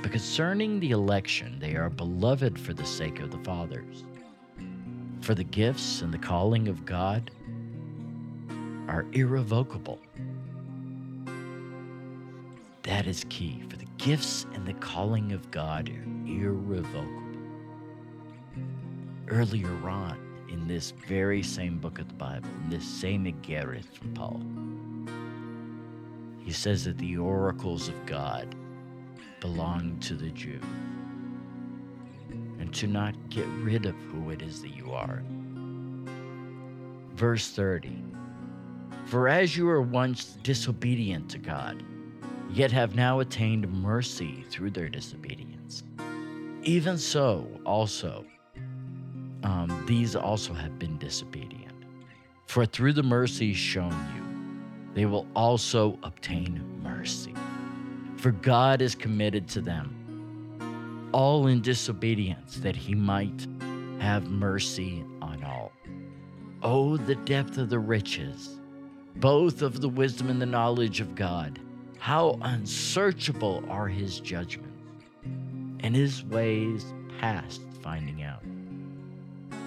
But 0.03 0.11
concerning 0.11 0.81
the 0.81 0.91
election, 0.91 1.59
they 1.61 1.77
are 1.77 1.91
beloved 1.91 2.59
for 2.59 2.73
the 2.73 2.85
sake 2.85 3.21
of 3.21 3.31
the 3.31 3.39
fathers. 3.39 4.05
For 5.21 5.35
the 5.35 5.45
gifts 5.45 6.03
and 6.03 6.13
the 6.13 6.19
calling 6.19 6.69
of 6.69 6.85
God 6.85 7.31
are 8.89 9.07
irrevocable. 9.13 10.01
That 12.83 13.07
is 13.07 13.25
key. 13.29 13.63
For 13.69 13.77
the 13.77 13.87
gifts 13.99 14.47
and 14.55 14.67
the 14.67 14.75
calling 14.75 15.33
of 15.33 15.51
God 15.51 15.89
are 15.89 16.29
irrevocable. 16.29 17.26
Earlier 19.29 19.89
on 19.89 20.47
in 20.49 20.69
this 20.69 20.93
very 20.93 21.43
same 21.43 21.79
book 21.79 21.99
of 21.99 22.07
the 22.07 22.15
Bible, 22.15 22.49
in 22.63 22.71
this 22.71 22.85
same 22.85 23.25
Igereth 23.25 23.93
from 23.93 24.15
Paul, 24.15 24.41
he 26.45 26.53
says 26.53 26.85
that 26.85 26.97
the 26.99 27.17
oracles 27.19 27.89
of 27.89 28.07
God 28.07 28.55
belong 29.41 29.99
to 30.01 30.15
the 30.15 30.31
Jew 30.31 30.61
and 32.61 32.73
to 32.75 32.87
not 32.87 33.15
get 33.29 33.47
rid 33.61 33.85
of 33.87 33.97
who 33.97 34.31
it 34.31 34.43
is 34.43 34.63
that 34.63 34.77
you 34.77 34.93
are. 34.93 35.25
Verse 37.15 37.51
30 37.51 38.01
For 39.07 39.29
as 39.29 39.57
you 39.57 39.67
were 39.67 39.83
once 39.83 40.39
disobedient 40.45 41.29
to 41.31 41.39
God, 41.39 41.83
yet 42.53 42.71
have 42.71 42.95
now 42.95 43.19
attained 43.19 43.69
mercy 43.73 44.45
through 44.51 44.71
their 44.71 44.89
disobedience, 44.89 45.83
even 46.63 46.97
so 46.97 47.49
also 47.65 48.25
um, 49.47 49.85
these 49.87 50.17
also 50.17 50.53
have 50.53 50.77
been 50.77 50.99
disobedient. 50.99 51.73
For 52.47 52.67
through 52.67 52.95
the 52.95 53.03
mercy 53.05 53.55
shown 53.55 53.93
you, 54.17 54.25
they 54.93 55.07
will 55.07 55.25
also 55.37 55.97
obtain 56.03 56.81
mercy. 56.83 57.33
For 58.17 58.33
God 58.33 58.83
is 58.83 58.97
committed 58.97 59.47
to 59.51 59.61
them, 59.61 61.09
all 61.13 61.47
in 61.47 61.63
disobedience, 61.63 62.57
that 62.57 62.75
he 62.75 62.97
might 62.97 63.47
have 64.01 64.29
mercy 64.29 65.05
on 65.23 65.45
all. 65.45 65.71
Oh, 66.65 66.97
the 66.97 67.15
depth 67.15 67.57
of 67.57 67.71
the 67.71 67.79
riches, 67.79 68.59
both 69.17 69.63
of 69.63 69.81
the 69.81 69.89
wisdom 69.89 70.29
and 70.29 70.43
the 70.43 70.47
knowledge 70.47 71.01
of 71.01 71.15
God. 71.15 71.61
How 72.01 72.37
unsearchable 72.43 73.65
are 73.69 73.87
his 73.87 74.19
judgments, 74.19 74.83
and 75.85 75.95
his 75.95 76.25
ways 76.25 76.93
past 77.21 77.61
finding 77.81 78.25
out. 78.25 78.43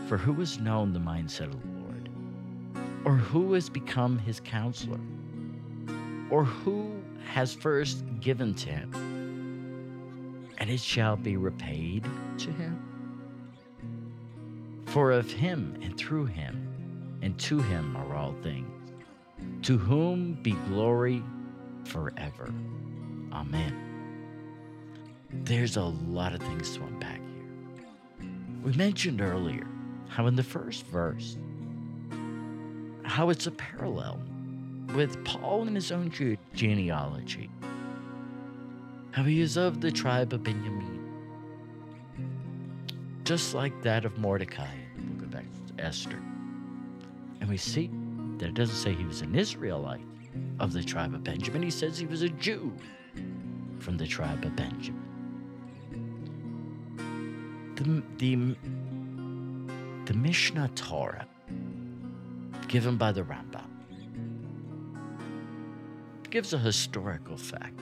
For 0.10 0.18
who 0.18 0.34
has 0.34 0.60
known 0.60 0.92
the 0.92 1.00
mindset 1.00 1.54
of 1.54 1.62
the 1.62 1.80
Lord? 1.80 2.10
Or 3.06 3.16
who 3.16 3.54
has 3.54 3.70
become 3.70 4.18
his 4.18 4.42
counselor? 4.42 5.00
or 6.30 6.44
who 6.44 7.02
has 7.26 7.54
first 7.54 8.04
given 8.20 8.54
to 8.54 8.70
him, 8.70 10.50
and 10.58 10.70
it 10.70 10.80
shall 10.80 11.16
be 11.16 11.38
repaid 11.38 12.06
to 12.38 12.52
him? 12.52 12.86
For 14.86 15.12
of 15.12 15.32
him 15.32 15.78
and 15.82 15.98
through 15.98 16.26
him 16.26 17.20
and 17.22 17.38
to 17.40 17.60
him 17.60 17.96
are 17.96 18.16
all 18.16 18.36
things, 18.42 18.92
to 19.64 19.78
whom 19.78 20.34
be 20.42 20.52
glory 20.68 21.24
forever. 21.86 22.54
Amen. 23.32 23.86
There's 25.32 25.78
a 25.78 25.84
lot 25.84 26.34
of 26.34 26.42
things 26.42 26.76
to 26.76 26.84
unpack 26.84 27.20
here. 28.20 28.28
We 28.64 28.74
mentioned 28.74 29.22
earlier 29.22 29.68
how 30.10 30.28
in 30.28 30.36
the 30.36 30.44
first 30.44 30.86
verse, 30.88 31.38
how 33.04 33.30
it's 33.30 33.48
a 33.48 33.52
parallel 33.52 34.22
with 34.94 35.24
Paul 35.24 35.68
in 35.68 35.76
his 35.76 35.92
own 35.92 36.12
genealogy. 36.54 37.50
How 39.12 39.24
he 39.24 39.42
is 39.42 39.58
of 39.58 39.82
the 39.82 39.92
tribe 39.92 40.34
of 40.34 40.44
Benjamin, 40.44 41.00
just 43.24 43.54
like 43.54 43.82
that 43.82 44.06
of 44.06 44.18
Mordecai 44.18 44.74
in 44.98 45.18
the 45.18 45.26
book 45.26 45.36
of 45.36 45.80
Esther. 45.80 46.22
And 47.40 47.50
we 47.50 47.58
see 47.58 47.90
that 48.38 48.50
it 48.50 48.54
doesn't 48.54 48.76
say 48.76 48.94
he 48.94 49.06
was 49.06 49.22
an 49.22 49.36
Israelite 49.36 50.02
of 50.60 50.74
the 50.74 50.84
tribe 50.84 51.14
of 51.14 51.24
Benjamin, 51.24 51.64
he 51.64 51.72
says 51.72 51.98
he 51.98 52.06
was 52.06 52.22
a 52.22 52.30
Jew 52.30 52.74
from 53.80 53.98
the 53.98 54.06
tribe 54.06 54.44
of 54.44 54.56
Benjamin. 54.56 55.06
The, 57.76 58.04
the, 58.18 58.56
the 60.10 60.16
Mishneh 60.16 60.74
Torah 60.74 61.28
given 62.68 62.98
by 62.98 63.12
the 63.12 63.22
Rambam 63.22 63.70
gives 66.32 66.52
a 66.52 66.58
historical 66.58 67.38
fact 67.38 67.80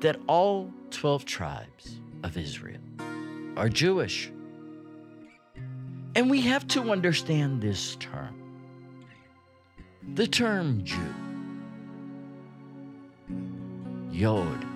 that 0.00 0.20
all 0.26 0.70
12 0.90 1.24
tribes 1.24 2.00
of 2.24 2.36
Israel 2.36 2.80
are 3.56 3.70
Jewish. 3.70 4.30
And 6.14 6.28
we 6.28 6.42
have 6.42 6.68
to 6.68 6.90
understand 6.90 7.62
this 7.62 7.96
term. 7.96 8.34
The 10.12 10.26
term 10.26 10.84
Jew. 10.84 11.14
Yod, 14.10 14.66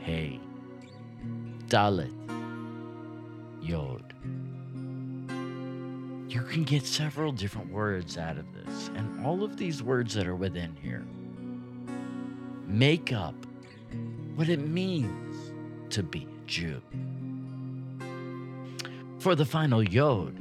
Hey, 0.00 0.40
Dalet, 1.68 2.14
Yod. 3.60 4.05
You 6.36 6.42
can 6.42 6.64
get 6.64 6.84
several 6.84 7.32
different 7.32 7.72
words 7.72 8.18
out 8.18 8.36
of 8.36 8.44
this, 8.52 8.88
and 8.88 9.24
all 9.24 9.42
of 9.42 9.56
these 9.56 9.82
words 9.82 10.12
that 10.12 10.26
are 10.26 10.36
within 10.36 10.76
here 10.82 11.02
make 12.66 13.10
up 13.10 13.34
what 14.34 14.50
it 14.50 14.60
means 14.60 15.54
to 15.88 16.02
be 16.02 16.24
a 16.24 16.46
Jew. 16.46 16.82
For 19.18 19.34
the 19.34 19.46
final 19.46 19.82
Yod 19.82 20.36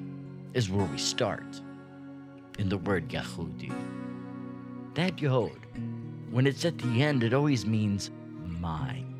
is 0.54 0.70
where 0.70 0.86
we 0.86 0.98
start 0.98 1.62
in 2.60 2.68
the 2.68 2.78
word 2.80 3.08
Yehudi. 3.08 3.74
That 4.96 5.22
Yod, 5.22 5.66
when 6.30 6.46
it's 6.46 6.66
at 6.66 6.78
the 6.78 7.04
end, 7.04 7.24
it 7.24 7.34
always 7.34 7.66
means 7.66 8.12
mine. 8.44 9.16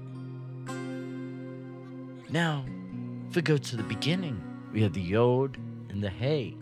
Now, 2.30 2.66
if 3.30 3.38
we 3.38 3.42
go 3.42 3.56
to 3.56 3.78
the 3.78 3.84
beginning, 3.84 4.44
we 4.74 4.82
have 4.82 4.92
the 4.92 5.00
Yod 5.00 5.58
and 5.96 6.04
the 6.04 6.10
Hey, 6.10 6.54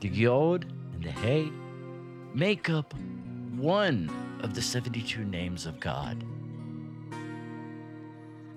The 0.00 0.08
Yod 0.08 0.64
and 0.94 1.04
the 1.04 1.12
Hey 1.12 1.48
make 2.34 2.68
up 2.68 2.92
one 3.54 4.10
of 4.42 4.54
the 4.54 4.60
72 4.60 5.24
names 5.24 5.64
of 5.64 5.78
God. 5.78 6.24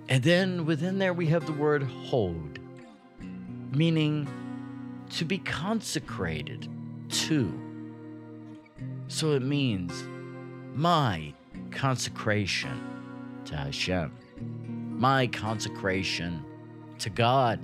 And 0.09 0.23
then 0.23 0.65
within 0.65 0.97
there 0.97 1.13
we 1.13 1.27
have 1.27 1.45
the 1.45 1.53
word 1.53 1.83
Hod, 1.83 2.59
meaning 3.71 4.27
to 5.11 5.23
be 5.23 5.37
consecrated 5.37 6.67
to. 7.09 7.59
So 9.07 9.33
it 9.33 9.43
means 9.43 10.03
my 10.73 11.31
consecration 11.69 13.43
to 13.45 13.55
Hashem, 13.55 14.11
my 14.99 15.27
consecration 15.27 16.43
to 16.97 17.11
God. 17.11 17.59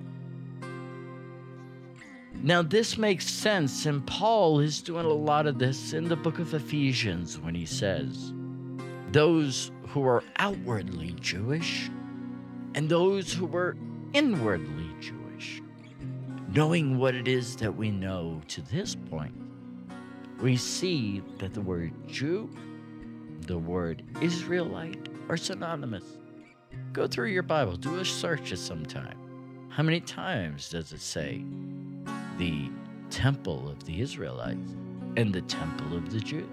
Now, 2.44 2.62
this 2.62 2.98
makes 2.98 3.28
sense, 3.28 3.86
and 3.86 4.06
Paul 4.06 4.60
is 4.60 4.82
doing 4.82 5.06
a 5.06 5.10
lot 5.10 5.48
of 5.48 5.58
this 5.58 5.94
in 5.94 6.08
the 6.08 6.16
book 6.16 6.40
of 6.40 6.54
Ephesians 6.54 7.40
when 7.40 7.56
he 7.56 7.66
says, 7.66 8.34
Those 9.12 9.72
who 9.88 10.06
are 10.06 10.24
outwardly 10.38 11.16
Jewish 11.20 11.90
and 12.76 12.88
those 12.88 13.34
who 13.34 13.54
are 13.56 13.76
inwardly 14.14 14.90
Jewish. 15.02 15.62
Knowing 16.54 17.00
what 17.00 17.16
it 17.16 17.28
is 17.28 17.56
that 17.56 17.76
we 17.76 17.90
know 17.90 18.40
to 18.50 18.62
this 18.62 18.96
point, 18.96 19.36
we 20.40 20.56
see 20.56 21.24
that 21.40 21.56
the 21.56 21.62
word 21.62 21.92
Jew, 22.08 22.50
the 23.42 23.58
word 23.58 24.04
Israelite 24.22 25.10
are 25.28 25.38
synonymous. 25.38 26.04
Go 26.94 27.08
through 27.08 27.30
your 27.30 27.44
Bible, 27.44 27.76
do 27.76 27.98
a 27.98 28.06
search 28.06 28.52
at 28.52 28.60
some 28.60 28.86
time. 28.86 29.18
How 29.70 29.82
many 29.84 30.00
times 30.00 30.70
does 30.70 30.94
it 30.94 31.02
say 31.02 31.44
the 32.38 32.70
temple 33.10 33.70
of 33.70 33.84
the 33.86 34.02
Israelites 34.02 34.74
and 35.16 35.34
the 35.34 35.42
temple 35.42 35.96
of 35.96 36.12
the 36.12 36.20
Jews? 36.20 36.46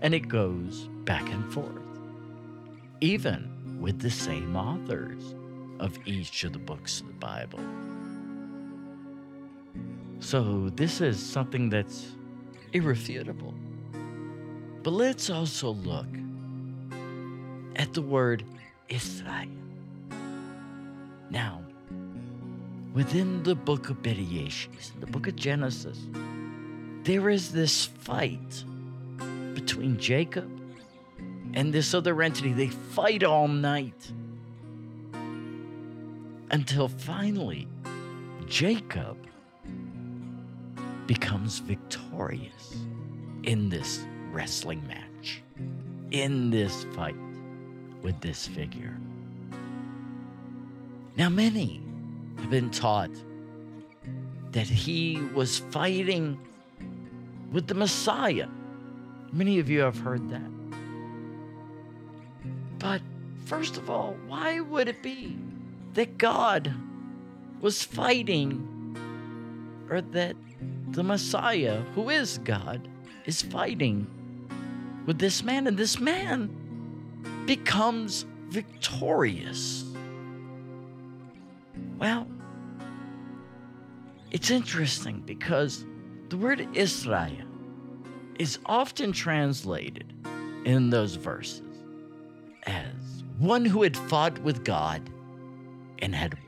And 0.00 0.14
it 0.14 0.28
goes 0.28 0.88
back 1.04 1.30
and 1.30 1.52
forth, 1.52 1.82
even 3.00 3.78
with 3.80 4.00
the 4.00 4.10
same 4.10 4.56
authors 4.56 5.34
of 5.78 5.98
each 6.06 6.44
of 6.44 6.52
the 6.52 6.58
books 6.58 7.00
of 7.00 7.06
the 7.08 7.12
Bible. 7.14 7.60
So, 10.20 10.68
this 10.70 11.00
is 11.00 11.18
something 11.18 11.70
that's 11.70 12.12
irrefutable. 12.72 13.54
But 14.82 14.92
let's 14.92 15.30
also 15.30 15.70
look 15.70 16.06
at 17.76 17.92
the 17.94 18.02
word 18.02 18.44
Israel. 18.88 19.48
Now, 21.30 21.62
within 22.92 23.42
the 23.42 23.54
book 23.54 23.90
of 23.90 24.02
Bereshit, 24.02 24.92
the 25.00 25.06
book 25.06 25.26
of 25.26 25.36
Genesis, 25.36 25.98
there 27.04 27.30
is 27.30 27.52
this 27.52 27.86
fight 27.86 28.64
between 29.54 29.98
Jacob 29.98 30.50
and 31.54 31.72
this 31.72 31.94
other 31.94 32.20
entity. 32.22 32.52
They 32.52 32.68
fight 32.68 33.24
all 33.24 33.48
night 33.48 34.12
until 36.50 36.88
finally 36.88 37.68
Jacob 38.46 39.16
becomes 41.06 41.58
victorious 41.60 42.76
in 43.44 43.68
this 43.68 44.04
wrestling 44.32 44.86
match, 44.86 45.42
in 46.10 46.50
this 46.50 46.84
fight 46.94 47.16
with 48.02 48.20
this 48.20 48.46
figure. 48.46 48.96
Now, 51.16 51.28
many 51.28 51.82
been 52.48 52.70
taught 52.70 53.10
that 54.52 54.66
he 54.66 55.20
was 55.34 55.58
fighting 55.58 56.38
with 57.52 57.66
the 57.66 57.74
Messiah. 57.74 58.48
Many 59.32 59.58
of 59.58 59.68
you 59.68 59.80
have 59.80 59.98
heard 59.98 60.28
that. 60.30 60.50
But 62.78 63.02
first 63.44 63.76
of 63.76 63.90
all, 63.90 64.16
why 64.26 64.60
would 64.60 64.88
it 64.88 65.02
be 65.02 65.36
that 65.94 66.18
God 66.18 66.72
was 67.60 67.82
fighting, 67.82 68.96
or 69.90 70.00
that 70.00 70.36
the 70.92 71.02
Messiah, 71.02 71.80
who 71.94 72.08
is 72.08 72.38
God, 72.38 72.88
is 73.26 73.42
fighting 73.42 74.06
with 75.06 75.18
this 75.18 75.42
man, 75.42 75.66
and 75.66 75.76
this 75.76 76.00
man 76.00 76.48
becomes 77.46 78.24
victorious? 78.48 79.84
Well, 81.98 82.26
it's 84.30 84.50
interesting 84.50 85.20
because 85.20 85.84
the 86.28 86.36
word 86.36 86.68
Israel 86.74 87.46
is 88.38 88.58
often 88.66 89.12
translated 89.12 90.12
in 90.64 90.90
those 90.90 91.16
verses 91.16 91.62
as 92.64 93.24
one 93.38 93.64
who 93.64 93.82
had 93.82 93.96
fought 93.96 94.38
with 94.40 94.64
God 94.64 95.08
and 95.98 96.14
had 96.14 96.34
won. 96.34 96.44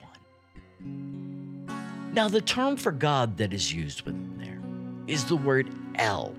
Now, 2.13 2.29
the 2.29 2.41
term 2.41 2.77
for 2.77 2.93
God 2.93 3.39
that 3.39 3.53
is 3.53 3.73
used 3.73 4.03
within 4.03 4.39
there 4.39 4.61
is 5.07 5.25
the 5.25 5.37
word 5.37 5.69
El. 5.97 6.35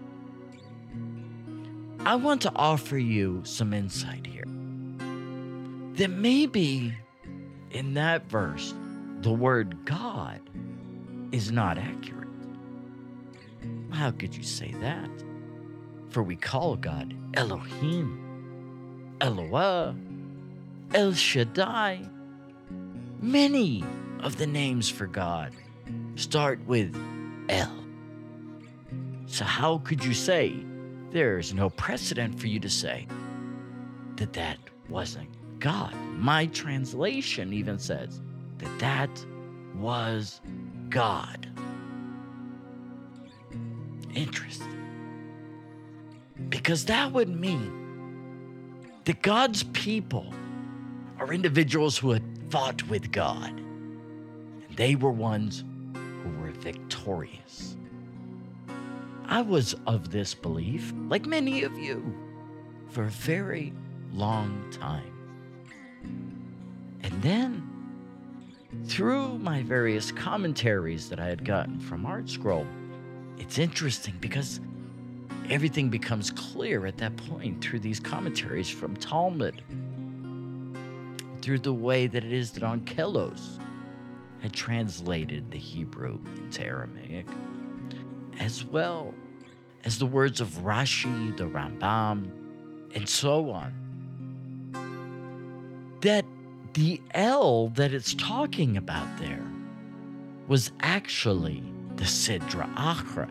I 2.06 2.16
want 2.16 2.42
to 2.44 2.52
offer 2.56 2.98
you 2.98 3.42
some 3.44 3.74
insight 3.74 4.26
here. 4.26 4.46
That 5.96 6.10
maybe 6.10 6.94
in 7.72 7.94
that 7.96 8.30
verse, 8.30 8.74
the 9.22 9.32
word 9.32 9.86
God 9.86 10.40
is 11.34 11.52
not 11.52 11.78
accurate. 11.80 12.30
How 13.92 14.12
could 14.12 14.36
you 14.36 14.44
say 14.44 14.72
that? 14.82 15.10
For 16.10 16.22
we 16.22 16.36
call 16.36 16.76
God 16.76 17.16
Elohim, 17.34 19.18
Eloah, 19.20 19.96
El 20.94 21.14
Shaddai. 21.14 22.08
Many 23.20 23.84
of 24.20 24.38
the 24.38 24.46
names 24.46 24.90
for 24.90 25.08
God 25.08 25.54
start 26.16 26.60
with 26.68 26.96
El. 27.50 27.84
So, 29.26 29.44
how 29.44 29.80
could 29.80 30.06
you 30.06 30.14
say 30.14 30.56
there's 31.10 31.52
no 31.54 31.72
precedent 31.72 32.40
for 32.40 32.46
you 32.46 32.60
to 32.60 32.70
say 32.70 33.08
that 34.18 34.34
that 34.34 34.60
wasn't 34.88 35.30
God? 35.60 35.96
My 36.16 36.46
translation 36.48 37.54
even 37.54 37.80
says 37.80 38.22
that 38.60 38.80
that 38.80 39.26
was 39.76 40.42
God. 40.94 41.48
Interesting. 44.14 44.68
Because 46.50 46.86
that 46.86 47.12
would 47.12 47.30
mean 47.30 48.92
that 49.06 49.24
God's 49.24 49.64
people 49.64 50.32
are 51.18 51.34
individuals 51.34 51.98
who 51.98 52.12
had 52.12 52.24
fought 52.52 52.84
with 52.90 53.12
God, 53.12 53.50
and 53.50 54.76
they 54.76 54.94
were 54.94 55.10
ones 55.12 55.64
who 55.96 56.30
were 56.40 56.52
victorious. 56.52 57.76
I 59.26 59.42
was 59.42 59.74
of 59.88 60.12
this 60.12 60.36
belief, 60.36 60.94
like 61.08 61.26
many 61.26 61.64
of 61.64 61.76
you, 61.76 62.16
for 62.90 63.06
a 63.06 63.10
very 63.10 63.74
long 64.14 64.64
time. 64.70 65.12
And 67.02 67.20
then 67.24 67.63
through 68.86 69.38
my 69.40 69.64
various 69.64 70.12
commentaries 70.12 71.10
that 71.10 71.20
I 71.20 71.28
had 71.28 71.46
gotten 71.46 71.80
from 71.80 72.06
ArtScroll, 72.06 72.68
it's 73.38 73.58
interesting 73.58 74.16
because 74.20 74.60
everything 75.50 75.90
becomes 75.90 76.32
clear 76.32 76.86
at 76.86 76.98
that 76.98 77.16
point 77.16 77.64
through 77.64 77.80
these 77.80 78.00
commentaries 78.00 78.70
from 78.70 78.96
Talmud, 78.96 79.62
through 81.42 81.60
the 81.60 81.74
way 81.74 82.08
that 82.08 82.24
it 82.24 82.34
is 82.34 82.52
that 82.52 82.64
Onkelos 82.64 83.60
had 84.42 84.54
translated 84.54 85.50
the 85.52 85.58
Hebrew 85.58 86.20
into 86.38 86.64
Aramaic, 86.64 87.26
as 88.40 88.64
well 88.66 89.14
as 89.86 89.98
the 89.98 90.06
words 90.06 90.42
of 90.42 90.50
Rashi, 90.60 91.36
the 91.38 91.46
Rambam, 91.46 92.30
and 92.96 93.08
so 93.08 93.50
on. 93.50 93.74
That 96.02 96.26
the 96.74 97.00
El 97.12 97.70
that 97.70 97.94
it's 97.94 98.14
talking 98.16 98.78
about 98.78 99.08
there 99.20 99.46
was 100.48 100.72
actually 100.82 101.64
the 101.96 102.04
Sitra 102.04 102.74
Achra, 102.76 103.30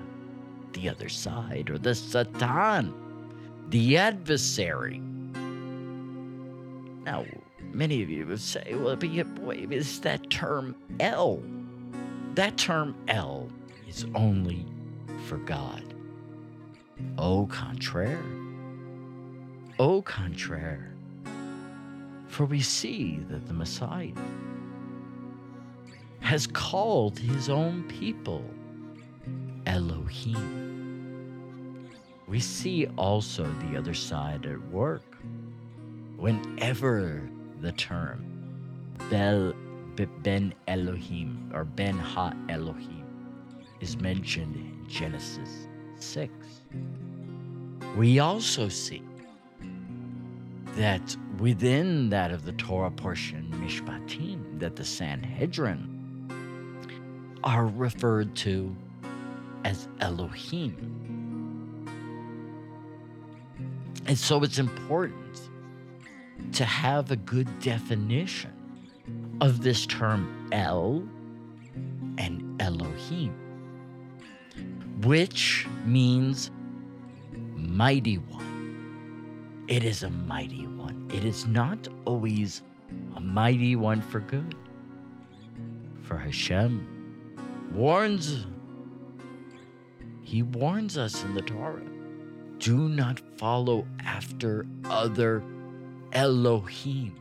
the 0.73 0.89
other 0.89 1.09
side, 1.09 1.69
or 1.69 1.79
the 1.79 1.95
Satan, 1.95 2.95
the 3.69 3.97
adversary. 3.97 5.01
Now, 7.05 7.25
many 7.73 8.03
of 8.03 8.11
you 8.11 8.27
would 8.27 8.41
say, 8.41 8.75
well, 8.75 8.97
but 8.97 9.57
is 9.73 10.01
that 10.01 10.31
term 10.31 10.77
El? 11.01 11.43
That 12.35 12.57
term 12.57 12.95
El 13.09 13.51
is 13.89 14.07
only 14.15 14.65
for 15.27 15.39
God. 15.39 15.83
Au 17.19 17.47
contraire. 17.47 18.23
Au 19.79 20.01
contraire. 20.03 20.92
For 22.33 22.47
we 22.47 22.61
see 22.63 23.19
that 23.29 23.47
the 23.47 23.53
Messiah 23.53 24.09
has 26.21 26.47
called 26.47 27.19
his 27.19 27.51
own 27.51 27.83
people 27.89 28.43
Elohim. 29.67 30.41
We 32.27 32.41
see 32.41 32.87
also 32.97 33.45
the 33.61 33.77
other 33.77 33.93
side 33.93 34.47
at 34.47 34.59
work. 34.71 35.19
Whenever 36.17 37.29
the 37.61 37.73
term 37.73 38.25
Bel, 39.11 39.53
Ben 40.23 40.55
Elohim 40.69 41.51
or 41.53 41.67
Ben 41.67 41.99
Ha 41.99 42.33
Elohim 42.49 43.05
is 43.81 43.99
mentioned 43.99 44.57
in 44.57 44.89
Genesis 44.89 45.67
6, 45.97 46.33
we 47.95 48.21
also 48.21 48.71
see 48.71 49.03
that 50.77 51.17
within 51.39 52.11
that 52.11 52.31
of 52.31 52.45
the 52.45 52.53
Torah 52.53 52.91
portion, 52.91 53.49
Mishpatim, 53.57 54.59
that 54.59 54.77
the 54.77 54.85
Sanhedrin 54.85 55.89
are 57.45 57.67
referred 57.67 58.35
to 58.37 58.75
as 59.65 59.89
Elohim. 60.01 60.99
And 64.07 64.19
so 64.19 64.43
it's 64.43 64.59
important 64.59 65.51
to 66.53 66.65
have 66.65 67.11
a 67.11 67.17
good 67.17 67.61
definition 67.61 68.53
of 69.41 69.63
this 69.63 69.87
term 69.87 70.49
El 70.53 71.03
and 72.19 72.61
Elohim, 72.61 73.35
which 75.03 75.67
means 75.85 76.51
mighty 77.57 78.19
one. 78.19 78.42
It 79.69 79.85
is 79.85 80.03
a 80.03 80.11
mighty 80.11 80.67
one. 80.67 81.11
It 81.13 81.25
is 81.25 81.47
not 81.47 81.89
always 82.05 82.63
a 83.17 83.21
mighty 83.21 83.77
one 83.77 84.01
for 84.01 84.21
good. 84.21 84.55
For 86.03 86.17
Hashem 86.17 86.87
warns, 87.73 88.47
He 90.23 90.43
warns 90.43 90.99
us 90.99 91.23
in 91.23 91.35
the 91.35 91.43
Torah 91.43 91.83
do 92.63 92.89
not 92.89 93.21
follow 93.39 93.85
after 94.05 94.65
other 94.85 95.43
Elohim. 96.13 97.17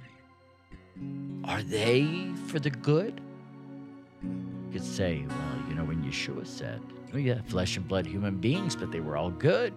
Are 1.43 1.63
they 1.63 2.31
for 2.45 2.59
the 2.59 2.69
good? 2.69 3.19
You 4.21 4.73
could 4.73 4.83
say, 4.83 5.25
well, 5.27 5.63
you 5.67 5.73
know, 5.73 5.83
when 5.83 6.03
Yeshua 6.03 6.45
said, 6.45 6.79
oh, 7.15 7.17
yeah, 7.17 7.41
flesh 7.47 7.75
and 7.75 7.87
blood 7.87 8.05
human 8.05 8.37
beings, 8.37 8.75
but 8.75 8.91
they 8.91 8.99
were 8.99 9.17
all 9.17 9.31
good. 9.31 9.73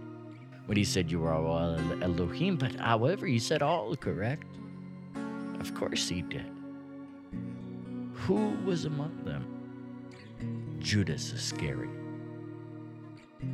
When 0.66 0.77
he 0.79 0.85
said 0.85 1.11
you 1.11 1.20
were 1.20 1.33
all 1.33 1.77
Elohim, 2.03 2.57
but 2.57 2.74
however, 2.77 3.27
he 3.27 3.38
said 3.38 3.61
all 3.61 3.94
correct. 3.96 4.46
Of 5.61 5.74
course 5.74 6.09
he 6.09 6.22
did. 6.22 6.46
Who 8.14 8.57
was 8.64 8.87
among 8.87 9.24
them? 9.24 10.79
Judas 10.79 11.33
Iscariot. 11.33 11.90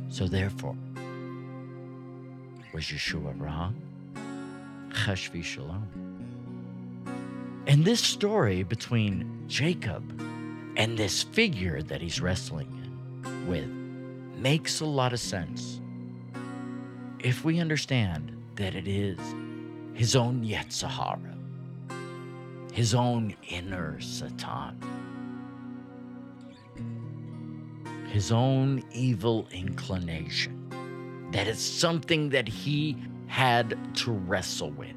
So 0.09 0.27
therefore, 0.27 0.77
was 2.73 2.85
Yeshua 2.85 3.37
wrong? 3.39 3.75
Chas 4.93 5.29
v'Shalom. 5.29 5.83
And 7.67 7.83
this 7.83 8.01
story 8.01 8.63
between 8.63 9.43
Jacob 9.47 10.21
and 10.77 10.97
this 10.97 11.23
figure 11.23 11.81
that 11.83 12.01
he's 12.01 12.21
wrestling 12.21 12.69
with 13.47 13.67
makes 14.37 14.79
a 14.79 14.85
lot 14.85 15.11
of 15.11 15.19
sense 15.19 15.80
if 17.23 17.43
we 17.43 17.59
understand 17.59 18.31
that 18.55 18.75
it 18.75 18.87
is 18.87 19.17
his 19.93 20.15
own 20.15 20.43
Yetzer 20.43 20.87
Hara, 20.87 21.37
his 22.73 22.95
own 22.95 23.35
inner 23.49 23.99
Satan, 24.01 24.75
his 28.09 28.31
own 28.31 28.83
evil 28.91 29.47
inclination 29.51 30.57
that 31.31 31.47
is 31.47 31.59
something 31.59 32.29
that 32.29 32.47
he 32.47 32.97
had 33.27 33.77
to 33.95 34.11
wrestle 34.11 34.71
with. 34.71 34.95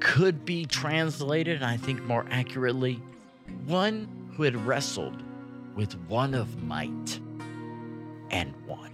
Could 0.00 0.44
be 0.44 0.64
translated, 0.64 1.62
I 1.62 1.76
think 1.76 2.02
more 2.04 2.26
accurately, 2.30 3.00
one 3.66 4.30
who 4.34 4.42
had 4.42 4.56
wrestled 4.66 5.22
with 5.76 5.94
one 6.08 6.34
of 6.34 6.62
might 6.62 7.20
and 8.30 8.54
won. 8.66 8.93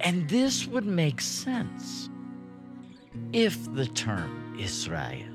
And 0.00 0.28
this 0.28 0.66
would 0.66 0.86
make 0.86 1.20
sense 1.20 2.08
if 3.32 3.72
the 3.74 3.86
term 3.86 4.56
Israel 4.58 5.26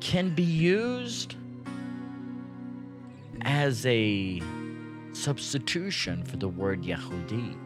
can 0.00 0.34
be 0.34 0.42
used 0.42 1.36
as 3.42 3.84
a 3.86 4.40
substitution 5.12 6.24
for 6.24 6.36
the 6.36 6.48
word 6.48 6.82
Yehudi. 6.82 7.56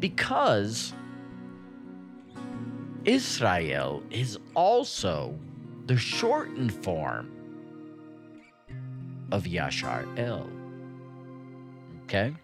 Because 0.00 0.92
Israel 3.04 4.02
is 4.10 4.38
also 4.54 5.38
the 5.86 5.96
shortened 5.96 6.72
form 6.72 7.30
of 9.30 9.44
Yashar 9.44 10.06
El. 10.18 10.48
Okay? 12.04 12.34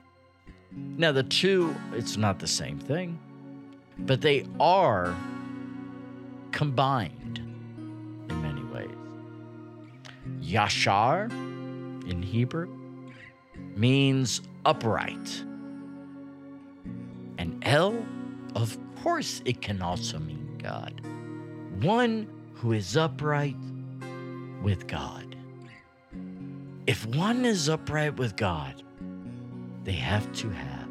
Now, 0.77 1.13
the 1.13 1.23
two, 1.23 1.75
it's 1.93 2.17
not 2.17 2.39
the 2.39 2.47
same 2.47 2.79
thing, 2.79 3.19
but 3.99 4.21
they 4.21 4.47
are 4.61 5.15
combined 6.53 7.39
in 8.29 8.43
many 8.43 8.63
ways. 8.65 8.91
Yashar 10.41 11.31
in 12.09 12.23
Hebrew 12.23 12.69
means 13.77 14.41
upright. 14.65 15.43
And 17.39 17.61
El, 17.67 18.07
of 18.55 18.79
course, 19.03 19.43
it 19.45 19.61
can 19.61 19.83
also 19.83 20.21
mean 20.21 20.57
God. 20.63 21.01
One 21.83 22.29
who 22.55 22.73
is 22.73 22.97
upright 22.97 23.57
with 24.63 24.87
God. 24.87 25.35
If 26.87 27.05
one 27.07 27.45
is 27.45 27.69
upright 27.69 28.17
with 28.17 28.37
God, 28.37 28.84
they 29.85 29.93
have 29.93 30.31
to 30.33 30.51
have 30.51 30.89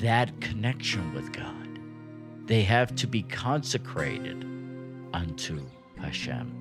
that 0.00 0.40
connection 0.40 1.12
with 1.14 1.32
God. 1.32 1.78
They 2.46 2.62
have 2.62 2.94
to 2.96 3.06
be 3.06 3.22
consecrated 3.22 4.44
unto 5.12 5.60
Hashem. 6.00 6.58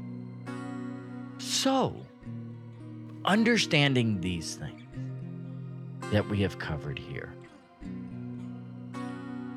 So, 1.37 1.95
understanding 3.25 4.21
these 4.21 4.55
things 4.55 4.83
that 6.11 6.27
we 6.27 6.41
have 6.41 6.59
covered 6.59 6.99
here, 6.99 7.33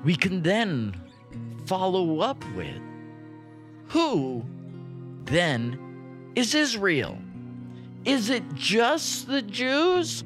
we 0.05 0.14
can 0.14 0.42
then 0.42 0.94
follow 1.66 2.20
up 2.20 2.42
with 2.55 2.81
who 3.88 4.44
then 5.25 6.33
is 6.35 6.55
Israel? 6.55 7.18
Is 8.05 8.29
it 8.31 8.42
just 8.55 9.29
the 9.29 9.42
Jews? 9.42 10.25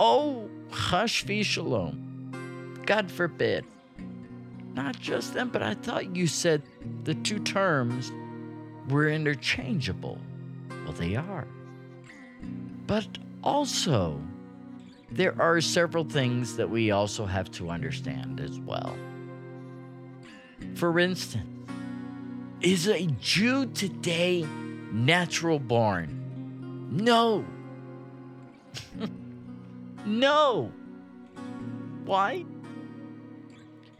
Oh, 0.00 0.48
hush, 0.70 1.24
shalom. 1.42 2.82
God 2.86 3.10
forbid. 3.10 3.64
Not 4.74 4.98
just 4.98 5.34
them, 5.34 5.50
but 5.50 5.62
I 5.62 5.74
thought 5.74 6.16
you 6.16 6.26
said 6.26 6.62
the 7.04 7.14
two 7.14 7.38
terms 7.38 8.10
were 8.88 9.08
interchangeable. 9.08 10.18
Well, 10.84 10.92
they 10.92 11.14
are. 11.14 11.46
But 12.86 13.06
also, 13.44 14.20
there 15.10 15.40
are 15.40 15.60
several 15.60 16.04
things 16.04 16.56
that 16.56 16.68
we 16.68 16.90
also 16.90 17.26
have 17.26 17.50
to 17.52 17.70
understand 17.70 18.40
as 18.40 18.58
well. 18.60 18.96
For 20.74 20.98
instance, 20.98 21.46
is 22.60 22.88
a 22.88 23.06
Jew 23.20 23.66
today 23.66 24.46
natural 24.92 25.58
born? 25.58 26.88
No. 26.90 27.44
no. 30.06 30.72
Why? 32.04 32.44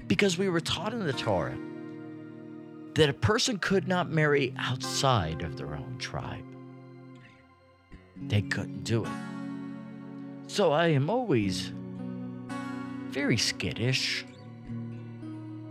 Because 0.06 0.36
we 0.38 0.48
were 0.48 0.60
taught 0.60 0.92
in 0.92 1.06
the 1.06 1.12
Torah 1.12 1.58
that 2.94 3.08
a 3.08 3.14
person 3.14 3.58
could 3.58 3.88
not 3.88 4.10
marry 4.10 4.54
outside 4.58 5.42
of 5.42 5.56
their 5.56 5.74
own 5.74 5.96
tribe 5.98 6.44
they 8.28 8.42
couldn't 8.42 8.84
do 8.84 9.04
it. 9.04 9.10
So 10.46 10.72
I 10.72 10.88
am 10.88 11.10
always 11.10 11.72
very 13.08 13.36
skittish 13.36 14.24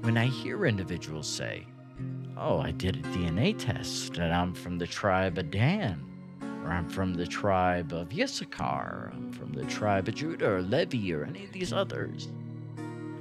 when 0.02 0.18
I 0.18 0.26
hear 0.26 0.66
individuals 0.66 1.28
say, 1.28 1.68
Oh, 2.38 2.60
I 2.60 2.72
did 2.72 2.98
a 2.98 3.02
DNA 3.10 3.58
test 3.58 4.18
and 4.18 4.34
I'm 4.34 4.54
from 4.54 4.80
the 4.80 4.88
tribe 4.88 5.38
of 5.38 5.52
Dan, 5.52 6.04
or 6.64 6.72
I'm 6.72 6.90
from 6.90 7.14
the 7.14 7.28
tribe 7.28 7.94
of 7.94 8.18
Issachar, 8.18 8.64
or 8.64 9.12
I'm 9.14 9.32
from 9.32 9.54
the 9.54 9.66
tribe 9.66 10.08
of 10.08 10.16
Judah 10.16 10.52
or 10.52 10.62
Levi 10.62 11.12
or 11.14 11.24
any 11.24 11.46
of 11.46 11.52
these 11.52 11.74
others. 11.74 12.28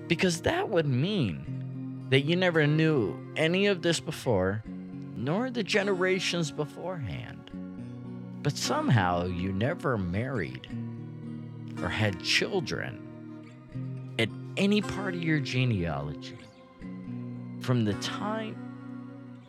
Because 0.08 0.42
that 0.42 0.68
would 0.68 0.86
mean 0.86 2.06
that 2.10 2.22
you 2.22 2.36
never 2.36 2.66
knew 2.66 3.16
any 3.36 3.66
of 3.66 3.82
this 3.82 4.00
before, 4.00 4.62
nor 5.16 5.50
the 5.50 5.62
generations 5.62 6.50
beforehand. 6.50 7.50
But 8.42 8.56
somehow 8.56 9.26
you 9.26 9.52
never 9.52 9.96
married 9.96 10.66
or 11.82 11.88
had 11.88 12.22
children 12.22 13.06
at 14.18 14.28
any 14.56 14.80
part 14.82 15.14
of 15.14 15.22
your 15.22 15.40
genealogy 15.40 16.38
from 17.60 17.84
the 17.84 17.94
time 17.94 18.56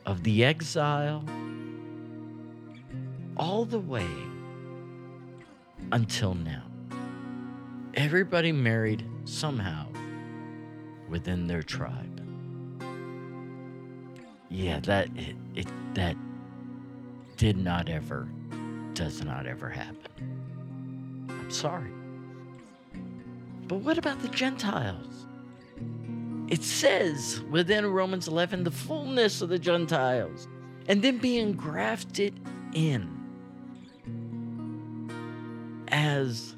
of 0.05 0.23
the 0.23 0.43
exile 0.43 1.23
all 3.37 3.65
the 3.65 3.79
way 3.79 4.07
until 5.91 6.33
now. 6.33 6.63
everybody 7.93 8.51
married 8.51 9.05
somehow 9.25 9.85
within 11.09 11.47
their 11.47 11.61
tribe. 11.61 12.21
Yeah, 14.49 14.79
that 14.81 15.09
it, 15.15 15.35
it 15.55 15.67
that 15.93 16.15
did 17.37 17.57
not 17.57 17.89
ever 17.89 18.29
does 18.93 19.23
not 19.23 19.45
ever 19.45 19.69
happen. 19.69 21.27
I'm 21.29 21.51
sorry. 21.51 21.91
But 23.67 23.77
what 23.77 23.97
about 23.97 24.21
the 24.21 24.27
Gentiles? 24.29 25.25
It 26.49 26.63
says 26.63 27.41
within 27.49 27.85
Romans 27.87 28.27
11 28.27 28.63
the 28.63 28.71
fullness 28.71 29.41
of 29.41 29.49
the 29.49 29.59
Gentiles 29.59 30.47
and 30.87 31.01
then 31.01 31.17
being 31.17 31.53
grafted 31.53 32.39
in 32.73 33.20
as 35.91 36.55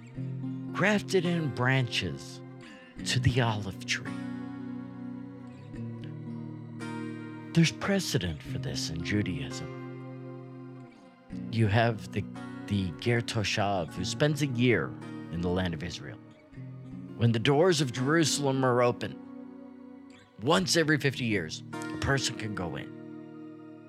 grafted 0.71 1.25
in 1.25 1.53
branches 1.55 2.41
to 3.05 3.19
the 3.19 3.41
olive 3.41 3.85
tree. 3.85 4.11
There's 7.53 7.71
precedent 7.71 8.41
for 8.41 8.57
this 8.57 8.89
in 8.89 9.03
Judaism. 9.03 9.69
You 11.51 11.67
have 11.67 12.11
the, 12.11 12.23
the 12.67 12.91
Ger 12.99 13.21
Toshav, 13.21 13.93
who 13.93 14.03
spends 14.05 14.41
a 14.41 14.47
year 14.47 14.89
in 15.31 15.41
the 15.41 15.49
land 15.49 15.73
of 15.73 15.83
Israel. 15.83 16.17
When 17.17 17.31
the 17.31 17.39
doors 17.39 17.79
of 17.79 17.91
Jerusalem 17.93 18.65
are 18.65 18.81
open, 18.81 19.15
once 20.41 20.75
every 20.75 20.97
50 20.97 21.23
years, 21.23 21.63
a 21.73 21.97
person 21.97 22.35
can 22.35 22.55
go 22.55 22.75
in. 22.75 22.91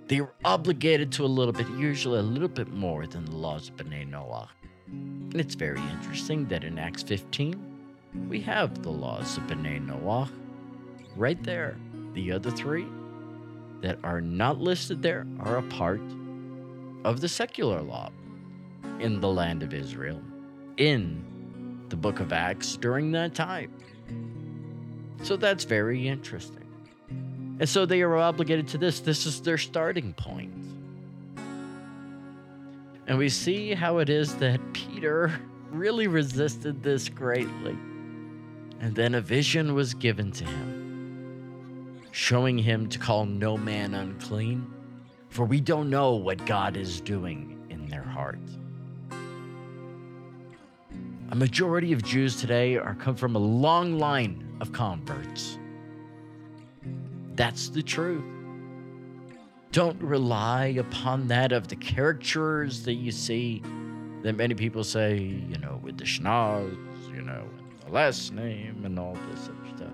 They 0.08 0.20
are 0.20 0.34
obligated 0.44 1.10
to 1.12 1.24
a 1.24 1.26
little 1.26 1.52
bit, 1.52 1.68
usually 1.70 2.18
a 2.18 2.22
little 2.22 2.48
bit 2.48 2.68
more 2.68 3.06
than 3.06 3.24
the 3.24 3.36
laws 3.36 3.70
of 3.70 3.76
B'nai 3.76 4.06
Noah. 4.06 4.50
It's 5.34 5.54
very 5.54 5.80
interesting 5.80 6.46
that 6.46 6.64
in 6.64 6.78
Acts 6.78 7.02
15, 7.02 8.28
we 8.28 8.40
have 8.42 8.82
the 8.82 8.90
laws 8.90 9.36
of 9.36 9.44
B'nai 9.44 9.84
Noah 9.84 10.30
right 11.16 11.42
there. 11.42 11.76
The 12.12 12.32
other 12.32 12.50
three 12.50 12.86
that 13.80 13.98
are 14.04 14.20
not 14.20 14.60
listed 14.60 15.02
there 15.02 15.26
are 15.40 15.58
a 15.58 15.62
part 15.62 16.00
of 17.04 17.20
the 17.20 17.28
secular 17.28 17.82
law 17.82 18.10
in 19.00 19.20
the 19.20 19.28
land 19.28 19.62
of 19.62 19.74
Israel 19.74 20.22
in 20.76 21.84
the 21.88 21.96
book 21.96 22.20
of 22.20 22.32
Acts 22.32 22.76
during 22.76 23.12
that 23.12 23.34
time. 23.34 23.72
So 25.22 25.36
that's 25.36 25.64
very 25.64 26.08
interesting. 26.08 26.66
And 27.60 27.68
so 27.68 27.86
they 27.86 28.02
are 28.02 28.16
obligated 28.16 28.68
to 28.68 28.78
this. 28.78 29.00
This 29.00 29.26
is 29.26 29.40
their 29.40 29.58
starting 29.58 30.12
point. 30.14 30.52
And 33.06 33.18
we 33.18 33.28
see 33.28 33.74
how 33.74 33.98
it 33.98 34.08
is 34.08 34.34
that 34.36 34.60
Peter 34.72 35.32
really 35.70 36.06
resisted 36.06 36.82
this 36.82 37.08
greatly. 37.08 37.76
And 38.80 38.94
then 38.94 39.14
a 39.14 39.20
vision 39.20 39.74
was 39.74 39.94
given 39.94 40.32
to 40.32 40.44
him 40.44 40.84
showing 42.14 42.56
him 42.56 42.88
to 42.88 42.96
call 42.96 43.26
no 43.26 43.56
man 43.56 43.92
unclean, 43.92 44.72
for 45.30 45.44
we 45.44 45.60
don't 45.60 45.90
know 45.90 46.14
what 46.14 46.46
God 46.46 46.76
is 46.76 47.00
doing 47.00 47.66
in 47.70 47.86
their 47.86 48.04
heart. 48.04 48.38
A 51.30 51.34
majority 51.34 51.92
of 51.92 52.04
Jews 52.04 52.40
today 52.40 52.76
are 52.76 52.94
come 52.94 53.16
from 53.16 53.34
a 53.34 53.40
long 53.40 53.98
line 53.98 54.56
of 54.60 54.72
converts. 54.72 55.58
That's 57.34 57.68
the 57.68 57.82
truth. 57.82 58.33
Don't 59.74 60.00
rely 60.00 60.66
upon 60.78 61.26
that 61.28 61.50
of 61.50 61.66
the 61.68 61.74
caricatures 61.76 62.84
that 62.84 62.94
you 62.94 63.10
see 63.10 63.60
that 64.22 64.36
many 64.36 64.54
people 64.54 64.84
say, 64.84 65.16
you 65.16 65.58
know, 65.58 65.80
with 65.82 65.98
the 65.98 66.04
schnoz, 66.04 66.76
you 67.12 67.22
know, 67.22 67.44
the 67.84 67.92
last 67.92 68.32
name 68.32 68.84
and 68.84 68.98
all 68.98 69.18
this 69.30 69.48
other 69.48 69.76
stuff 69.76 69.92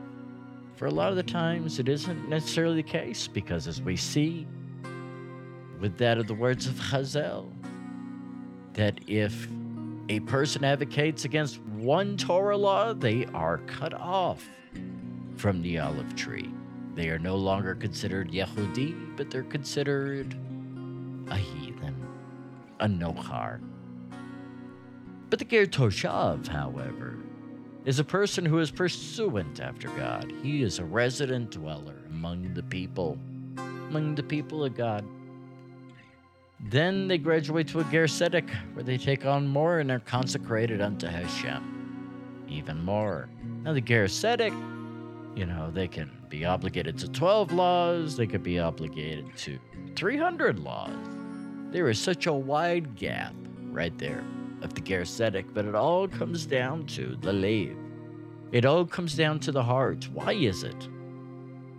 for 0.80 0.86
a 0.86 0.90
lot 0.90 1.10
of 1.10 1.16
the 1.16 1.22
times 1.22 1.78
it 1.78 1.90
isn't 1.90 2.26
necessarily 2.26 2.76
the 2.76 2.88
case 2.88 3.28
because 3.28 3.66
as 3.66 3.82
we 3.82 3.96
see 3.96 4.46
with 5.78 5.98
that 5.98 6.16
of 6.16 6.26
the 6.26 6.32
words 6.32 6.66
of 6.66 6.72
Chazal, 6.72 7.52
that 8.72 8.98
if 9.06 9.46
a 10.08 10.20
person 10.20 10.64
advocates 10.64 11.26
against 11.26 11.60
one 11.60 12.16
Torah 12.16 12.56
law, 12.56 12.94
they 12.94 13.26
are 13.34 13.58
cut 13.58 13.92
off 13.92 14.48
from 15.36 15.60
the 15.60 15.78
olive 15.78 16.16
tree. 16.16 16.50
They 16.94 17.08
are 17.08 17.18
no 17.18 17.36
longer 17.36 17.74
considered 17.74 18.30
Yehudi, 18.30 19.16
but 19.16 19.30
they're 19.30 19.42
considered 19.44 20.36
a 21.28 21.36
heathen, 21.36 21.94
a 22.80 22.86
Nochar. 22.86 23.60
But 25.30 25.38
the 25.38 25.44
Ger 25.44 25.66
Toshav, 25.66 26.48
however, 26.48 27.16
is 27.84 27.98
a 27.98 28.04
person 28.04 28.44
who 28.44 28.58
is 28.58 28.70
pursuant 28.70 29.60
after 29.60 29.88
God. 29.90 30.32
He 30.42 30.62
is 30.62 30.78
a 30.78 30.84
resident 30.84 31.52
dweller 31.52 31.96
among 32.10 32.52
the 32.54 32.62
people, 32.64 33.16
among 33.56 34.16
the 34.16 34.22
people 34.22 34.64
of 34.64 34.74
God. 34.76 35.04
Then 36.68 37.08
they 37.08 37.16
graduate 37.16 37.68
to 37.68 37.80
a 37.80 37.84
Ger 37.84 38.06
Tzedek, 38.06 38.50
where 38.74 38.84
they 38.84 38.98
take 38.98 39.24
on 39.24 39.46
more 39.46 39.78
and 39.78 39.90
are 39.90 40.00
consecrated 40.00 40.80
unto 40.80 41.06
Hashem. 41.06 42.46
Even 42.48 42.84
more. 42.84 43.28
Now, 43.62 43.72
the 43.72 43.80
Ger 43.80 44.06
Tzedek, 44.06 44.52
you 45.34 45.46
know, 45.46 45.70
they 45.70 45.88
can 45.88 46.10
be 46.28 46.44
obligated 46.44 46.98
to 46.98 47.08
12 47.08 47.52
laws, 47.52 48.16
they 48.16 48.26
could 48.26 48.42
be 48.42 48.58
obligated 48.58 49.36
to 49.38 49.58
300 49.96 50.58
laws. 50.58 50.90
There 51.70 51.88
is 51.88 52.00
such 52.00 52.26
a 52.26 52.32
wide 52.32 52.96
gap 52.96 53.34
right 53.70 53.96
there 53.98 54.24
of 54.62 54.74
the 54.74 54.80
Ger 54.80 55.04
but 55.54 55.64
it 55.64 55.74
all 55.74 56.08
comes 56.08 56.46
down 56.46 56.86
to 56.86 57.16
the 57.20 57.32
Lev. 57.32 57.76
It 58.52 58.64
all 58.64 58.84
comes 58.84 59.14
down 59.14 59.38
to 59.40 59.52
the 59.52 59.62
heart. 59.62 60.08
Why 60.12 60.32
is 60.32 60.64
it 60.64 60.88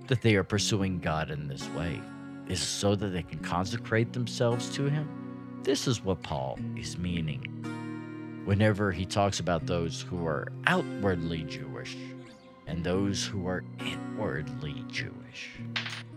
that 0.08 0.22
they 0.22 0.36
are 0.36 0.44
pursuing 0.44 1.00
God 1.00 1.30
in 1.30 1.48
this 1.48 1.68
way? 1.70 2.02
Is 2.48 2.62
so 2.62 2.96
that 2.96 3.10
they 3.10 3.24
can 3.24 3.40
consecrate 3.40 4.14
themselves 4.14 4.70
to 4.76 4.90
Him? 4.90 5.62
This 5.64 5.88
is 5.88 6.04
what 6.04 6.24
Paul 6.24 6.58
is 6.76 6.98
meaning 6.98 7.46
whenever 8.46 8.92
he 8.92 9.06
talks 9.06 9.40
about 9.40 9.68
those 9.68 10.02
who 10.02 10.26
are 10.26 10.48
outwardly 10.66 11.44
Jewish 11.44 11.96
and 12.72 12.86
those 12.86 13.26
who 13.26 13.48
are 13.48 13.66
inwardly 13.80 14.86
Jewish. 14.88 15.60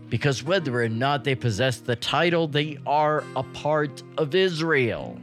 Because 0.08 0.44
whether 0.44 0.80
or 0.80 0.88
not 0.88 1.24
they 1.24 1.34
possess 1.34 1.80
the 1.80 1.96
title, 1.96 2.46
they 2.46 2.78
are 2.86 3.24
a 3.34 3.42
part 3.42 4.04
of 4.18 4.36
Israel. 4.36 5.18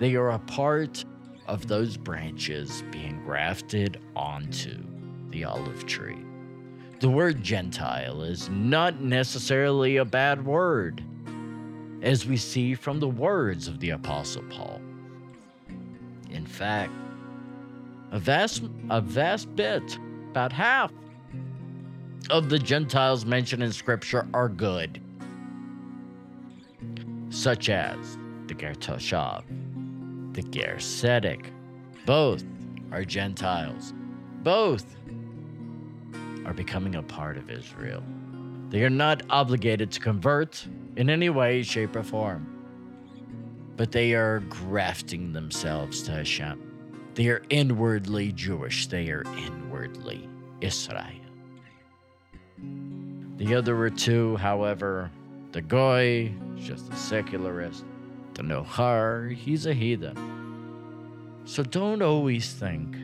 They 0.00 0.16
are 0.16 0.30
a 0.30 0.38
part 0.40 1.04
of 1.46 1.68
those 1.68 1.96
branches 1.96 2.82
being 2.90 3.22
grafted 3.24 4.00
onto 4.16 4.82
the 5.30 5.44
olive 5.44 5.86
tree. 5.86 6.18
The 6.98 7.08
word 7.08 7.40
Gentile 7.40 8.22
is 8.22 8.50
not 8.50 9.00
necessarily 9.00 9.98
a 9.98 10.04
bad 10.04 10.44
word, 10.44 11.04
as 12.02 12.26
we 12.26 12.36
see 12.36 12.74
from 12.74 12.98
the 12.98 13.08
words 13.08 13.68
of 13.68 13.78
the 13.78 13.90
Apostle 13.90 14.42
Paul. 14.50 14.80
In 16.30 16.46
fact, 16.46 16.92
a 18.10 18.18
vast, 18.18 18.62
a 18.90 19.00
vast 19.00 19.54
bit, 19.56 19.98
about 20.30 20.52
half, 20.52 20.92
of 22.30 22.48
the 22.48 22.58
Gentiles 22.58 23.24
mentioned 23.24 23.62
in 23.62 23.72
Scripture 23.72 24.28
are 24.34 24.48
good, 24.48 25.00
such 27.30 27.68
as 27.68 28.18
the 28.46 28.54
Ger 28.54 28.74
Toshav, 28.74 29.44
the 30.34 30.42
Ger 30.42 30.76
Tzedek. 30.78 31.46
Both 32.06 32.44
are 32.92 33.04
Gentiles. 33.04 33.94
Both 34.42 34.96
are 36.44 36.54
becoming 36.54 36.96
a 36.96 37.02
part 37.02 37.36
of 37.36 37.50
Israel. 37.50 38.02
They 38.70 38.84
are 38.84 38.90
not 38.90 39.22
obligated 39.30 39.90
to 39.92 40.00
convert 40.00 40.66
in 40.96 41.10
any 41.10 41.28
way, 41.28 41.62
shape, 41.62 41.94
or 41.96 42.02
form, 42.02 42.46
but 43.76 43.92
they 43.92 44.14
are 44.14 44.40
grafting 44.48 45.32
themselves 45.32 46.02
to 46.02 46.12
Hashem. 46.12 46.69
They 47.14 47.28
are 47.28 47.42
inwardly 47.50 48.32
Jewish, 48.32 48.86
they 48.86 49.10
are 49.10 49.24
inwardly 49.36 50.28
Israel. 50.60 51.06
The 53.36 53.54
other 53.54 53.90
two, 53.90 54.36
however, 54.36 55.10
the 55.52 55.62
Goy, 55.62 56.32
just 56.56 56.92
a 56.92 56.96
secularist, 56.96 57.84
the 58.34 58.42
Nochar, 58.42 59.34
he's 59.34 59.66
a 59.66 59.74
heathen. 59.74 61.40
So 61.44 61.62
don't 61.62 62.02
always 62.02 62.52
think 62.52 62.96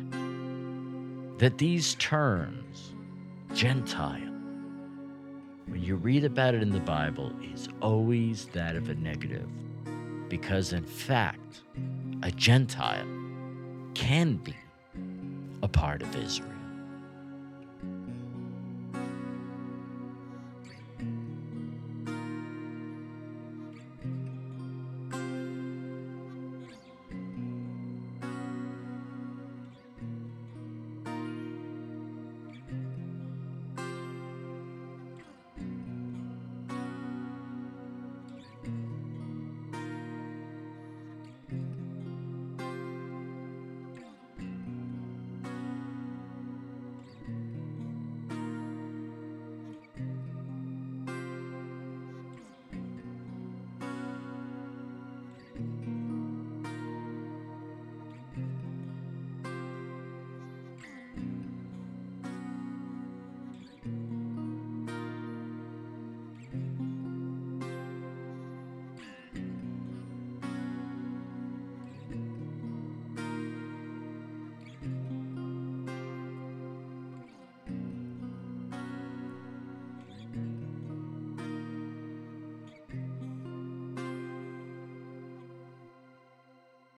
that 1.38 1.58
these 1.58 1.94
terms, 1.96 2.94
Gentile, 3.54 4.20
when 5.66 5.82
you 5.82 5.96
read 5.96 6.24
about 6.24 6.54
it 6.54 6.62
in 6.62 6.70
the 6.70 6.80
Bible, 6.80 7.32
is 7.52 7.68
always 7.82 8.44
that 8.46 8.76
of 8.76 8.88
a 8.88 8.94
negative. 8.94 9.48
Because 10.28 10.72
in 10.72 10.84
fact, 10.84 11.62
a 12.22 12.30
Gentile 12.30 13.06
can 13.96 14.36
be 14.36 14.54
a 15.62 15.68
part 15.68 16.02
of 16.02 16.14
Israel. 16.16 16.55